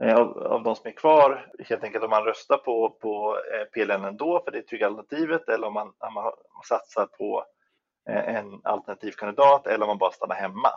eh, 0.03 0.15
av, 0.15 0.38
av 0.38 0.63
de 0.63 0.75
som 0.75 0.88
är 0.88 0.95
kvar, 0.95 1.51
helt 1.69 1.83
enkelt 1.83 2.03
om 2.03 2.09
man 2.09 2.23
röstar 2.23 2.57
på, 2.57 2.89
på 2.89 3.38
eh, 3.53 3.65
PLN 3.65 4.05
ändå, 4.05 4.41
för 4.43 4.51
det 4.51 4.57
är 4.57 4.61
trygga 4.61 4.88
alternativet, 4.88 5.49
eller 5.49 5.67
om 5.67 5.73
man, 5.73 5.88
om 5.88 6.13
man 6.13 6.33
satsar 6.67 7.05
på 7.05 7.45
Eh, 8.09 8.35
en 8.35 8.61
alternativ 8.63 9.11
kandidat 9.11 9.67
eller 9.67 9.81
om 9.81 9.87
man 9.87 9.97
bara 9.97 10.11
stannar 10.11 10.35
hemma. 10.35 10.69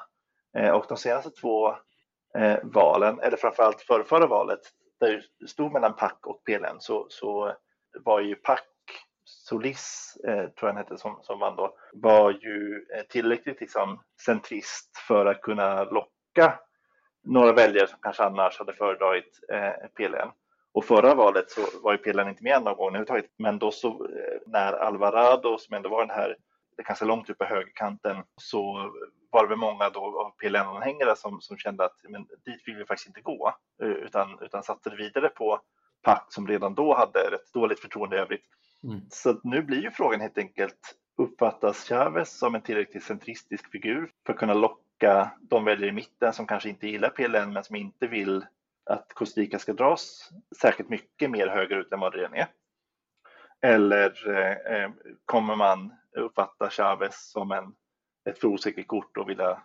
Eh, 0.56 0.70
och 0.70 0.84
de 0.88 0.96
senaste 0.96 1.30
två 1.30 1.68
eh, 2.38 2.58
valen, 2.62 3.20
eller 3.20 3.36
framförallt 3.36 3.80
förra, 3.82 4.04
förra 4.04 4.26
valet, 4.26 4.60
där 5.00 5.22
det 5.40 5.48
stod 5.48 5.72
mellan 5.72 5.96
PAC 5.96 6.12
och 6.22 6.44
PLN 6.44 6.76
så, 6.78 7.06
så 7.08 7.52
var 8.04 8.20
ju 8.20 8.34
PAC 8.34 8.60
Solis, 9.24 10.16
eh, 10.24 10.34
tror 10.34 10.52
jag 10.60 10.68
han 10.68 10.76
hette, 10.76 10.98
som, 10.98 11.18
som 11.22 11.38
vann 11.38 11.56
då, 11.56 11.74
var 11.92 12.30
ju 12.30 12.86
tillräckligt 13.08 13.60
liksom, 13.60 14.02
centrist 14.24 14.96
för 15.08 15.26
att 15.26 15.40
kunna 15.40 15.84
locka 15.84 16.58
några 17.24 17.52
väljare 17.52 17.86
som 17.86 17.98
kanske 18.02 18.24
annars 18.24 18.58
hade 18.58 18.72
föredragit 18.72 19.40
eh, 19.52 19.88
PLN. 19.96 20.30
Och 20.72 20.84
förra 20.84 21.14
valet 21.14 21.50
så 21.50 21.60
var 21.82 21.92
ju 21.92 21.98
PLN 21.98 22.28
inte 22.28 22.42
med 22.42 22.62
någon 22.62 22.76
gång 22.76 22.88
överhuvudtaget, 22.88 23.30
men 23.38 23.58
då 23.58 23.70
så 23.70 23.88
eh, 23.88 24.40
när 24.46 24.72
Alvarado, 24.72 25.58
som 25.58 25.76
ändå 25.76 25.88
var 25.88 26.06
den 26.06 26.16
här 26.16 26.36
ganska 26.86 27.04
långt 27.04 27.30
upp 27.30 27.38
på 27.38 27.44
högerkanten, 27.44 28.16
så 28.36 28.92
var 29.30 29.42
det 29.42 29.48
väl 29.48 29.58
många 29.58 29.90
då 29.90 30.00
av 30.00 30.30
PLN-anhängare 30.36 31.16
som, 31.16 31.40
som 31.40 31.56
kände 31.56 31.84
att 31.84 31.96
men 32.08 32.26
dit 32.44 32.62
vill 32.66 32.76
vi 32.76 32.84
faktiskt 32.84 33.08
inte 33.08 33.20
gå, 33.20 33.54
eh, 33.82 33.88
utan, 33.88 34.38
utan 34.42 34.62
satsade 34.62 34.96
vidare 34.96 35.28
på 35.28 35.60
PAC 36.02 36.22
som 36.28 36.48
redan 36.48 36.74
då 36.74 36.94
hade 36.94 37.18
rätt 37.18 37.52
dåligt 37.52 37.80
förtroende 37.80 38.16
i 38.16 38.18
övrigt. 38.18 38.44
Mm. 38.84 39.00
Så 39.10 39.40
nu 39.42 39.62
blir 39.62 39.82
ju 39.82 39.90
frågan 39.90 40.20
helt 40.20 40.38
enkelt, 40.38 40.96
uppfattas 41.16 41.88
Chavez 41.88 42.38
som 42.38 42.54
en 42.54 42.62
tillräckligt 42.62 43.04
centristisk 43.04 43.70
figur 43.70 44.10
för 44.26 44.32
att 44.32 44.38
kunna 44.38 44.54
locka 44.54 45.30
de 45.40 45.64
väljare 45.64 45.90
i 45.90 45.92
mitten 45.92 46.32
som 46.32 46.46
kanske 46.46 46.68
inte 46.68 46.88
gillar 46.88 47.10
PLN 47.10 47.52
men 47.52 47.64
som 47.64 47.76
inte 47.76 48.06
vill 48.06 48.46
att 48.90 49.12
Costa 49.14 49.40
Rica 49.40 49.58
ska 49.58 49.72
dras 49.72 50.30
särskilt 50.60 50.88
mycket 50.88 51.30
mer 51.30 51.46
högerut 51.46 51.92
än 51.92 52.00
vad 52.00 52.12
det 52.12 52.18
redan 52.18 52.34
är? 52.34 52.46
Eller 53.60 54.28
eh, 54.28 54.74
eh 54.74 54.90
kommer 55.24 55.56
man 55.56 55.92
uppfatta 56.20 56.70
Chavez 56.70 57.30
som 57.30 57.52
en 57.52 57.74
ett 58.28 58.44
osäkert 58.44 58.86
kort 58.86 59.16
och 59.16 59.28
vilja 59.28 59.62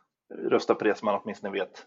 rösta 0.50 0.76
på 0.76 0.84
det 0.84 0.98
som 0.98 1.06
man 1.06 1.22
åtminstone 1.24 1.54
vet, 1.54 1.86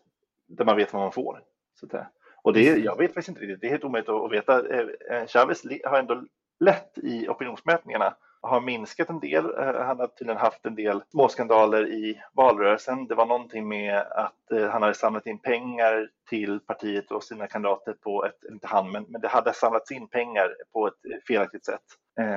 där 0.48 0.64
man 0.64 0.76
vet 0.76 0.92
vad 0.92 1.02
man 1.02 1.12
får. 1.12 1.42
Så 1.80 1.86
att, 1.86 2.06
och 2.42 2.52
det, 2.52 2.62
jag 2.62 2.98
vet 2.98 3.08
faktiskt 3.14 3.28
inte 3.28 3.40
riktigt, 3.40 3.60
det 3.60 3.66
är 3.66 3.70
helt 3.70 3.84
omöjligt 3.84 4.08
att 4.08 4.32
veta. 4.32 4.68
Eh, 4.68 4.86
eh, 5.10 5.26
Chavez 5.26 5.62
har 5.84 5.98
ändå 5.98 6.24
lätt 6.60 6.98
i 6.98 7.28
opinionsmätningarna 7.28 8.16
har 8.40 8.60
minskat 8.60 9.10
en 9.10 9.20
del. 9.20 9.44
Eh, 9.44 9.84
han 9.84 9.98
har 9.98 10.06
tydligen 10.06 10.40
haft 10.40 10.66
en 10.66 10.74
del 10.74 11.02
småskandaler 11.10 11.86
i 11.86 12.20
valrörelsen. 12.32 13.06
Det 13.06 13.14
var 13.14 13.26
någonting 13.26 13.68
med 13.68 13.98
att 13.98 14.70
han 14.70 14.82
hade 14.82 14.94
samlat 14.94 15.26
in 15.26 15.38
pengar 15.38 16.10
till 16.30 16.60
partiet 16.60 17.10
och 17.10 17.24
sina 17.24 17.46
kandidater 17.46 17.92
på 17.92 18.24
ett, 18.24 18.50
inte 18.50 18.66
han, 18.66 18.92
men, 18.92 19.04
men 19.08 19.20
det 19.20 19.28
hade 19.28 19.52
samlats 19.52 19.90
in 19.90 20.08
pengar 20.08 20.56
på 20.72 20.86
ett 20.86 21.24
felaktigt 21.26 21.64
sätt. 21.64 21.84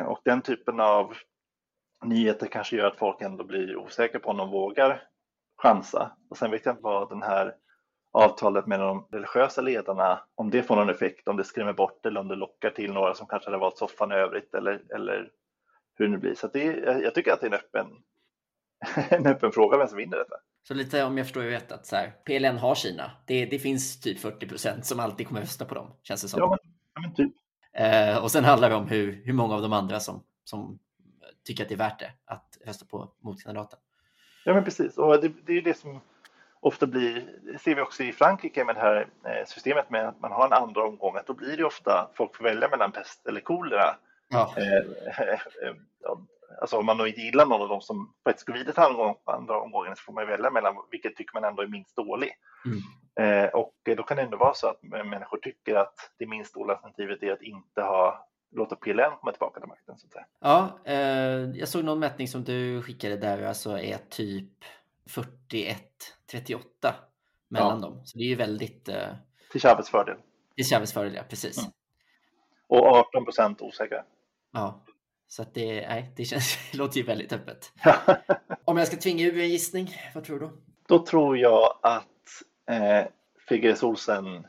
Och 0.08 0.20
den 0.26 0.42
typen 0.42 0.80
av 0.80 1.14
nyheter 2.06 2.48
kanske 2.48 2.76
gör 2.76 2.88
att 2.88 2.98
folk 2.98 3.22
ändå 3.22 3.44
blir 3.44 3.78
osäkra 3.78 4.20
på 4.20 4.30
om 4.30 4.38
de 4.38 4.50
vågar 4.50 5.04
chansa. 5.58 6.12
Och 6.30 6.38
sen 6.38 6.52
vet 6.52 6.66
jag 6.66 6.74
inte 6.74 6.84
vad 6.84 7.10
den 7.10 7.22
här 7.22 7.56
avtalet 8.12 8.68
med 8.68 8.80
de 8.80 9.08
religiösa 9.12 9.62
ledarna, 9.62 10.24
om 10.36 10.50
det 10.50 10.64
får 10.64 10.76
någon 10.76 10.90
effekt, 10.90 11.28
om 11.28 11.38
det 11.38 11.44
skrämmer 11.44 11.74
bort 11.74 12.06
eller 12.06 12.20
om 12.20 12.28
det 12.28 12.36
lockar 12.36 12.70
till 12.70 12.94
några 12.94 13.14
som 13.14 13.28
kanske 13.28 13.48
hade 13.48 13.58
valt 13.58 13.78
soffan 13.78 14.12
i 14.12 14.16
övrigt 14.16 14.54
eller, 14.54 14.82
eller 14.96 15.30
hur 15.96 16.08
det 16.08 16.18
blir. 16.18 16.36
Så 16.36 16.48
det 16.48 16.64
jag 17.04 17.16
tycker 17.16 17.34
att 17.34 17.42
det 17.42 17.48
är 17.48 17.52
en 17.52 17.60
öppen, 17.60 17.88
en 19.10 19.28
öppen 19.28 19.52
fråga 19.52 19.78
vem 19.78 19.88
som 19.88 19.98
vinner 19.98 20.18
detta. 20.18 20.36
Så 20.68 20.74
lite 20.74 21.04
om 21.04 21.18
jag 21.18 21.26
förstår 21.26 21.44
ju 21.44 21.50
rätt 21.50 21.72
att 21.72 21.86
så 21.86 21.96
här, 21.96 22.12
PLN 22.26 22.58
har 22.58 22.76
Kina. 22.76 23.12
Det, 23.26 23.46
det 23.46 23.60
finns 23.60 24.00
typ 24.02 24.20
40 24.20 24.48
procent 24.48 24.86
som 24.86 25.00
alltid 25.00 25.28
kommer 25.28 25.42
rösta 25.42 25.66
på 25.66 25.76
dem, 25.76 25.92
känns 26.04 26.22
det 26.22 26.28
som. 26.28 26.40
Ja, 26.40 26.50
men, 26.50 26.74
ja, 26.94 27.02
men 27.02 27.16
typ. 27.16 27.34
Eh, 27.74 28.24
och 28.24 28.32
sen 28.32 28.44
handlar 28.44 28.70
det 28.70 28.76
om 28.76 28.88
hur, 28.88 29.22
hur 29.26 29.34
många 29.34 29.56
av 29.56 29.62
de 29.62 29.74
andra 29.74 30.00
som, 30.00 30.24
som 30.44 30.80
tycker 31.46 31.64
att 31.64 31.70
det 31.70 31.76
är 31.76 31.78
värt 31.78 32.00
det 32.00 32.12
att 32.26 32.58
rösta 32.66 32.86
på 32.86 33.12
motkandidaten. 33.20 33.80
Ja, 34.46 34.54
men 34.54 34.64
precis. 34.64 34.98
Och 34.98 35.22
det, 35.22 35.32
det 35.46 35.58
är 35.58 35.62
det 35.62 35.78
som 35.78 36.02
ofta 36.60 36.88
blir, 36.88 37.40
det 37.42 37.60
ser 37.60 37.76
vi 37.76 37.82
också 37.82 38.04
i 38.04 38.12
Frankrike 38.12 38.66
med 38.66 38.76
det 38.76 38.82
här 38.82 39.08
eh, 39.26 39.46
systemet 39.48 39.90
med 39.90 40.08
att 40.08 40.20
man 40.20 40.32
har 40.32 40.46
en 40.46 40.54
andra 40.54 40.84
omgång, 40.84 41.16
att 41.16 41.28
då 41.28 41.34
blir 41.34 41.58
det 41.58 41.64
ofta 41.64 42.10
folk 42.16 42.36
får 42.36 42.44
välja 42.44 42.70
mellan 42.70 42.92
pest 42.92 43.28
eller 43.28 43.42
kolera. 43.42 43.96
Ja. 44.30 44.54
Eh, 44.58 45.32
eh, 45.32 45.40
alltså 46.62 46.78
om 46.78 46.86
man 46.86 46.98
då 46.98 47.08
inte 47.08 47.22
gillar 47.22 47.46
någon 47.46 47.62
av 47.62 47.70
dem 47.70 47.82
som 47.82 48.14
faktiskt 48.24 48.48
går 48.48 48.54
vidare 48.54 48.74
till 48.74 48.84
andra 49.34 49.62
omgången 49.62 49.96
så 49.96 50.04
får 50.04 50.14
man 50.14 50.28
välja 50.28 50.50
mellan 50.52 50.76
vilket 50.92 51.16
tycker 51.16 51.34
man 51.34 51.50
ändå 51.50 51.62
är 51.62 51.68
minst 51.68 51.96
dålig. 51.96 52.32
Mm. 52.66 53.50
och 53.54 53.74
då 53.96 54.04
kan 54.04 54.18
det 54.18 54.24
ändå 54.24 54.38
vara 54.38 54.54
så 54.54 54.68
att 54.68 54.84
människor 54.84 55.38
tycker 55.38 55.76
att 55.76 56.12
det 56.18 56.26
minst 56.26 56.54
dåliga 56.54 56.76
alternativet 56.76 57.24
är 57.24 57.34
att 57.34 57.42
inte 57.42 57.82
ha 57.82 58.28
låta 58.52 58.76
PLN 58.76 59.18
komma 59.20 59.32
tillbaka 59.32 59.60
till 59.60 59.70
makten. 59.70 59.98
Så 59.98 60.08
att 60.08 60.14
säga. 60.14 60.26
Ja, 60.40 60.80
eh, 60.86 61.60
jag 61.60 61.68
såg 61.68 61.84
någon 61.84 62.00
mätning 62.00 62.28
som 62.28 62.44
du 62.44 62.82
skickade 62.82 63.18
där, 63.18 63.44
alltså 63.44 63.80
är 63.80 63.98
typ 64.10 64.50
41-38 65.06 66.94
mellan 67.48 67.82
ja. 67.82 67.88
dem. 67.88 68.02
Så 68.06 68.18
det 68.18 68.24
är 68.24 68.28
ju 68.28 68.36
väldigt... 68.36 68.90
Eh, 68.90 69.10
till 69.52 69.62
Chavez 69.62 69.90
fördel. 69.90 70.18
Till 70.56 70.66
Chavez 70.66 70.94
fördel, 70.94 71.14
ja, 71.16 71.24
precis. 71.30 71.58
Mm. 71.58 71.72
Och 72.68 72.86
18 72.86 73.26
procent 73.26 73.62
osäkra. 73.62 74.04
Ja, 74.52 74.86
så 75.28 75.42
att 75.42 75.54
det, 75.54 75.88
nej, 75.88 76.14
det, 76.16 76.26
känns, 76.26 76.58
det 76.72 76.78
låter 76.78 76.98
ju 76.98 77.04
väldigt 77.04 77.34
öppet. 77.34 77.74
Om 78.66 78.78
jag 78.78 78.88
ska 78.88 78.98
tvinga 78.98 79.26
ur 79.26 79.40
en 79.40 79.50
gissning, 79.50 79.96
vad 80.14 80.24
tror 80.24 80.40
du 80.40 80.50
då? 80.88 81.06
tror 81.06 81.38
jag 81.38 81.80
att 81.82 82.06
eh, 82.70 83.08
Figueres 83.50 83.84
Olsen 83.84 84.48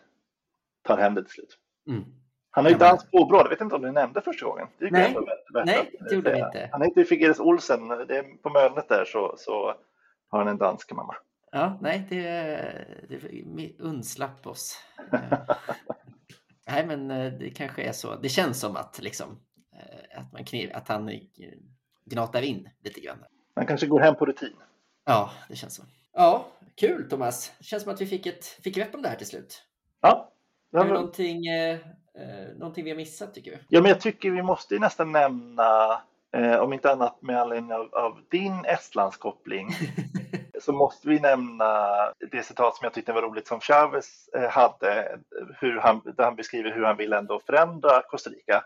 tar 0.83 0.99
hem 0.99 1.15
det 1.15 1.23
till 1.23 1.33
slut. 1.33 1.59
Mm. 1.89 2.05
Han 2.51 2.65
har 2.65 2.73
ju 2.73 2.79
dansat 2.79 3.11
på 3.11 3.25
bra, 3.25 3.43
det 3.43 3.49
vet 3.49 3.61
inte 3.61 3.75
om 3.75 3.83
du 3.83 3.93
nämnde 3.93 4.21
första 4.21 4.47
gången. 4.47 4.67
Det 4.79 4.91
nej, 4.91 5.15
värt, 5.55 5.67
nej, 5.67 5.91
det 6.09 6.15
gjorde 6.15 6.33
vi 6.33 6.39
inte. 6.39 6.69
Han 6.73 6.83
heter 6.83 7.05
Figueres 7.05 7.41
Olsen, 7.41 7.89
det 7.89 8.17
är 8.17 8.43
på 8.43 8.51
Mölnet 8.51 8.89
där 8.89 9.05
så, 9.05 9.35
så 9.39 9.75
har 10.29 10.39
han 10.39 10.49
en 10.49 10.59
dansk 10.59 10.93
mamma. 10.93 11.17
Ja, 11.53 11.79
nej, 11.81 12.07
det, 12.09 12.19
det 13.09 13.73
undslapp 13.79 14.47
oss. 14.47 14.77
nej, 16.67 16.87
men 16.87 17.11
eh, 17.11 17.33
det 17.33 17.51
kanske 17.51 17.83
är 17.83 17.93
så. 17.93 18.17
Det 18.17 18.29
känns 18.29 18.61
som 18.61 18.77
att, 18.77 18.99
liksom, 19.03 19.41
eh, 19.73 20.21
att, 20.21 20.33
man 20.33 20.45
kniv, 20.45 20.71
att 20.75 20.89
han 20.89 21.11
gnatar 22.05 22.43
in 22.43 22.69
lite 22.85 23.01
grann. 23.01 23.25
Han 23.55 23.67
kanske 23.67 23.87
går 23.87 24.01
hem 24.01 24.15
på 24.15 24.27
rutin. 24.27 24.57
Ja, 25.05 25.31
det 25.49 25.57
känns 25.57 25.75
så. 25.75 25.83
Ja, 26.13 26.47
kul 26.75 27.09
Thomas. 27.11 27.53
Det 27.59 27.65
känns 27.65 27.83
som 27.83 27.93
att 27.93 28.01
vi 28.01 28.07
fick 28.07 28.27
ett 28.27 28.45
fick 28.45 28.75
grepp 28.75 28.95
om 28.95 29.03
det 29.03 29.09
här 29.09 29.17
till 29.17 29.27
slut. 29.27 29.63
Ja. 30.01 30.33
Är 30.73 30.85
det 30.85 30.93
någonting 30.93 31.43
eh, 32.19 32.59
någonting 32.59 32.85
vi 32.85 32.91
har 32.91 32.97
missat 32.97 33.35
tycker 33.35 33.51
du? 33.51 33.59
Ja, 33.69 33.81
men 33.81 33.89
jag 33.89 34.01
tycker 34.01 34.31
vi 34.31 34.43
måste 34.43 34.79
nästan 34.79 35.13
nämna, 35.13 36.03
eh, 36.37 36.57
om 36.57 36.73
inte 36.73 36.93
annat 36.93 37.23
med 37.23 37.41
anledning 37.41 37.73
av, 37.73 37.95
av 37.95 38.21
din 38.31 38.65
Estlandskoppling, 38.65 39.69
så 40.61 40.73
måste 40.73 41.09
vi 41.09 41.21
nämna 41.21 41.87
det 42.31 42.43
citat 42.43 42.77
som 42.77 42.85
jag 42.85 42.93
tyckte 42.93 43.13
var 43.13 43.23
roligt 43.23 43.47
som 43.47 43.61
Chavez 43.61 44.29
eh, 44.29 44.51
hade, 44.51 45.19
hur 45.61 45.77
han, 45.77 46.01
där 46.17 46.25
han 46.25 46.37
beskriver 46.37 46.71
hur 46.71 46.85
han 46.85 46.97
vill 46.97 47.13
ändå 47.13 47.41
förändra 47.47 48.03
Costa 48.03 48.31
Rica. 48.31 48.65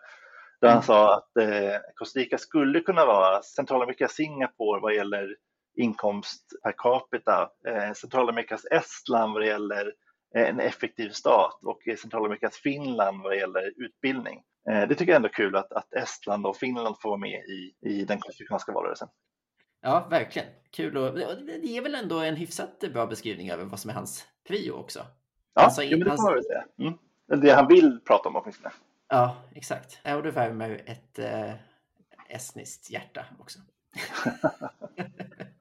Där 0.60 0.68
han 0.68 0.76
mm. 0.76 0.86
sa 0.86 1.14
att 1.14 1.36
eh, 1.36 1.76
Costa 1.94 2.20
Rica 2.20 2.38
skulle 2.38 2.80
kunna 2.80 3.04
vara 3.04 3.42
Centralamerika 3.42 4.08
Singapore 4.08 4.80
vad 4.80 4.94
gäller 4.94 5.36
inkomst 5.76 6.42
per 6.62 6.72
capita, 6.78 7.50
eh, 7.66 7.92
Centralamerikas 7.92 8.64
Estland 8.64 9.32
vad 9.32 9.42
det 9.42 9.46
gäller 9.46 9.92
en 10.34 10.60
effektiv 10.60 11.10
stat 11.10 11.64
och 11.64 11.82
Centralamerikas 11.98 12.56
Finland 12.56 13.22
vad 13.22 13.36
gäller 13.36 13.72
utbildning. 13.76 14.42
Eh, 14.70 14.88
det 14.88 14.94
tycker 14.94 15.12
jag 15.12 15.16
ändå 15.16 15.28
är 15.28 15.32
kul 15.32 15.56
att, 15.56 15.72
att 15.72 15.94
Estland 15.94 16.46
och 16.46 16.56
Finland 16.56 16.96
får 17.00 17.08
vara 17.08 17.20
med 17.20 17.44
i, 17.44 17.74
i 17.80 18.04
den 18.04 18.18
konstitutionella 18.18 18.74
valrörelsen. 18.74 19.08
Ja, 19.82 20.06
verkligen. 20.10 20.48
Kul 20.70 20.96
och 20.96 21.14
det 21.14 21.76
är 21.76 21.80
väl 21.80 21.94
ändå 21.94 22.20
en 22.20 22.36
hyfsat 22.36 22.80
bra 22.92 23.06
beskrivning 23.06 23.50
över 23.50 23.64
vad 23.64 23.80
som 23.80 23.90
är 23.90 23.94
hans 23.94 24.26
prio 24.48 24.72
också. 24.72 25.06
Ja, 25.54 25.62
alltså, 25.62 25.82
jo, 25.82 25.98
men 25.98 26.08
det 26.08 26.16
får 26.16 26.22
man 26.22 26.34
väl 26.34 26.44
säga. 26.44 26.64
Mm. 26.78 27.42
Det 27.42 27.50
han 27.50 27.68
vill 27.68 28.00
prata 28.06 28.28
om 28.28 28.36
åtminstone. 28.36 28.70
Ja, 29.08 29.36
exakt. 29.54 30.00
och 30.04 30.22
det 30.22 30.30
värmer 30.30 30.82
ett 30.86 31.18
eh, 31.18 31.52
estniskt 32.28 32.90
hjärta 32.90 33.24
också. 33.38 33.58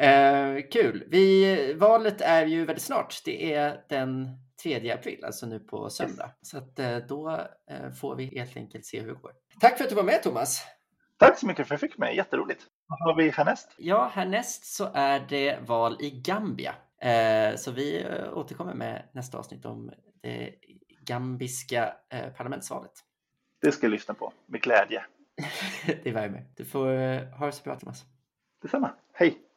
Eh, 0.00 0.62
kul! 0.70 1.04
Vi, 1.08 1.74
valet 1.74 2.20
är 2.20 2.46
ju 2.46 2.64
väldigt 2.64 2.82
snart. 2.82 3.24
Det 3.24 3.54
är 3.54 3.84
den 3.88 4.28
3 4.62 4.90
april, 4.90 5.24
alltså 5.24 5.46
nu 5.46 5.60
på 5.60 5.90
söndag. 5.90 6.30
Så 6.42 6.58
att, 6.58 6.78
eh, 6.78 6.96
då 6.96 7.30
eh, 7.70 7.90
får 8.00 8.16
vi 8.16 8.24
helt 8.24 8.56
enkelt 8.56 8.86
se 8.86 9.00
hur 9.00 9.08
det 9.08 9.20
går. 9.20 9.32
Tack 9.60 9.76
för 9.76 9.84
att 9.84 9.90
du 9.90 9.96
var 9.96 10.02
med 10.02 10.22
Thomas! 10.22 10.66
Tack 11.16 11.38
så 11.38 11.46
mycket 11.46 11.68
för 11.68 11.74
att 11.74 11.82
jag 11.82 11.90
fick 11.90 11.98
med. 11.98 12.16
Jätteroligt. 12.16 12.66
Vad 12.86 13.00
har 13.00 13.22
vi 13.22 13.30
härnäst? 13.30 13.74
Ja, 13.78 14.10
härnäst 14.14 14.64
så 14.64 14.90
är 14.94 15.26
det 15.28 15.58
val 15.66 15.96
i 16.00 16.10
Gambia. 16.10 16.74
Eh, 17.00 17.56
så 17.56 17.70
vi 17.70 18.06
återkommer 18.32 18.74
med 18.74 19.08
nästa 19.12 19.38
avsnitt 19.38 19.64
om 19.64 19.92
det 20.22 20.54
gambiska 21.06 21.94
parlamentsvalet. 22.36 22.92
Det 23.62 23.72
ska 23.72 23.86
jag 23.86 23.92
lyssna 23.92 24.14
på 24.14 24.32
med 24.46 24.62
glädje. 24.62 25.04
det 26.02 26.10
värmer. 26.10 26.46
Du 26.56 26.64
får 26.64 26.86
ha 27.38 27.46
det 27.46 27.52
så 27.52 27.62
bra 27.62 27.78
Thomas. 27.78 28.04
Detsamma. 28.62 28.90
Hej! 29.12 29.49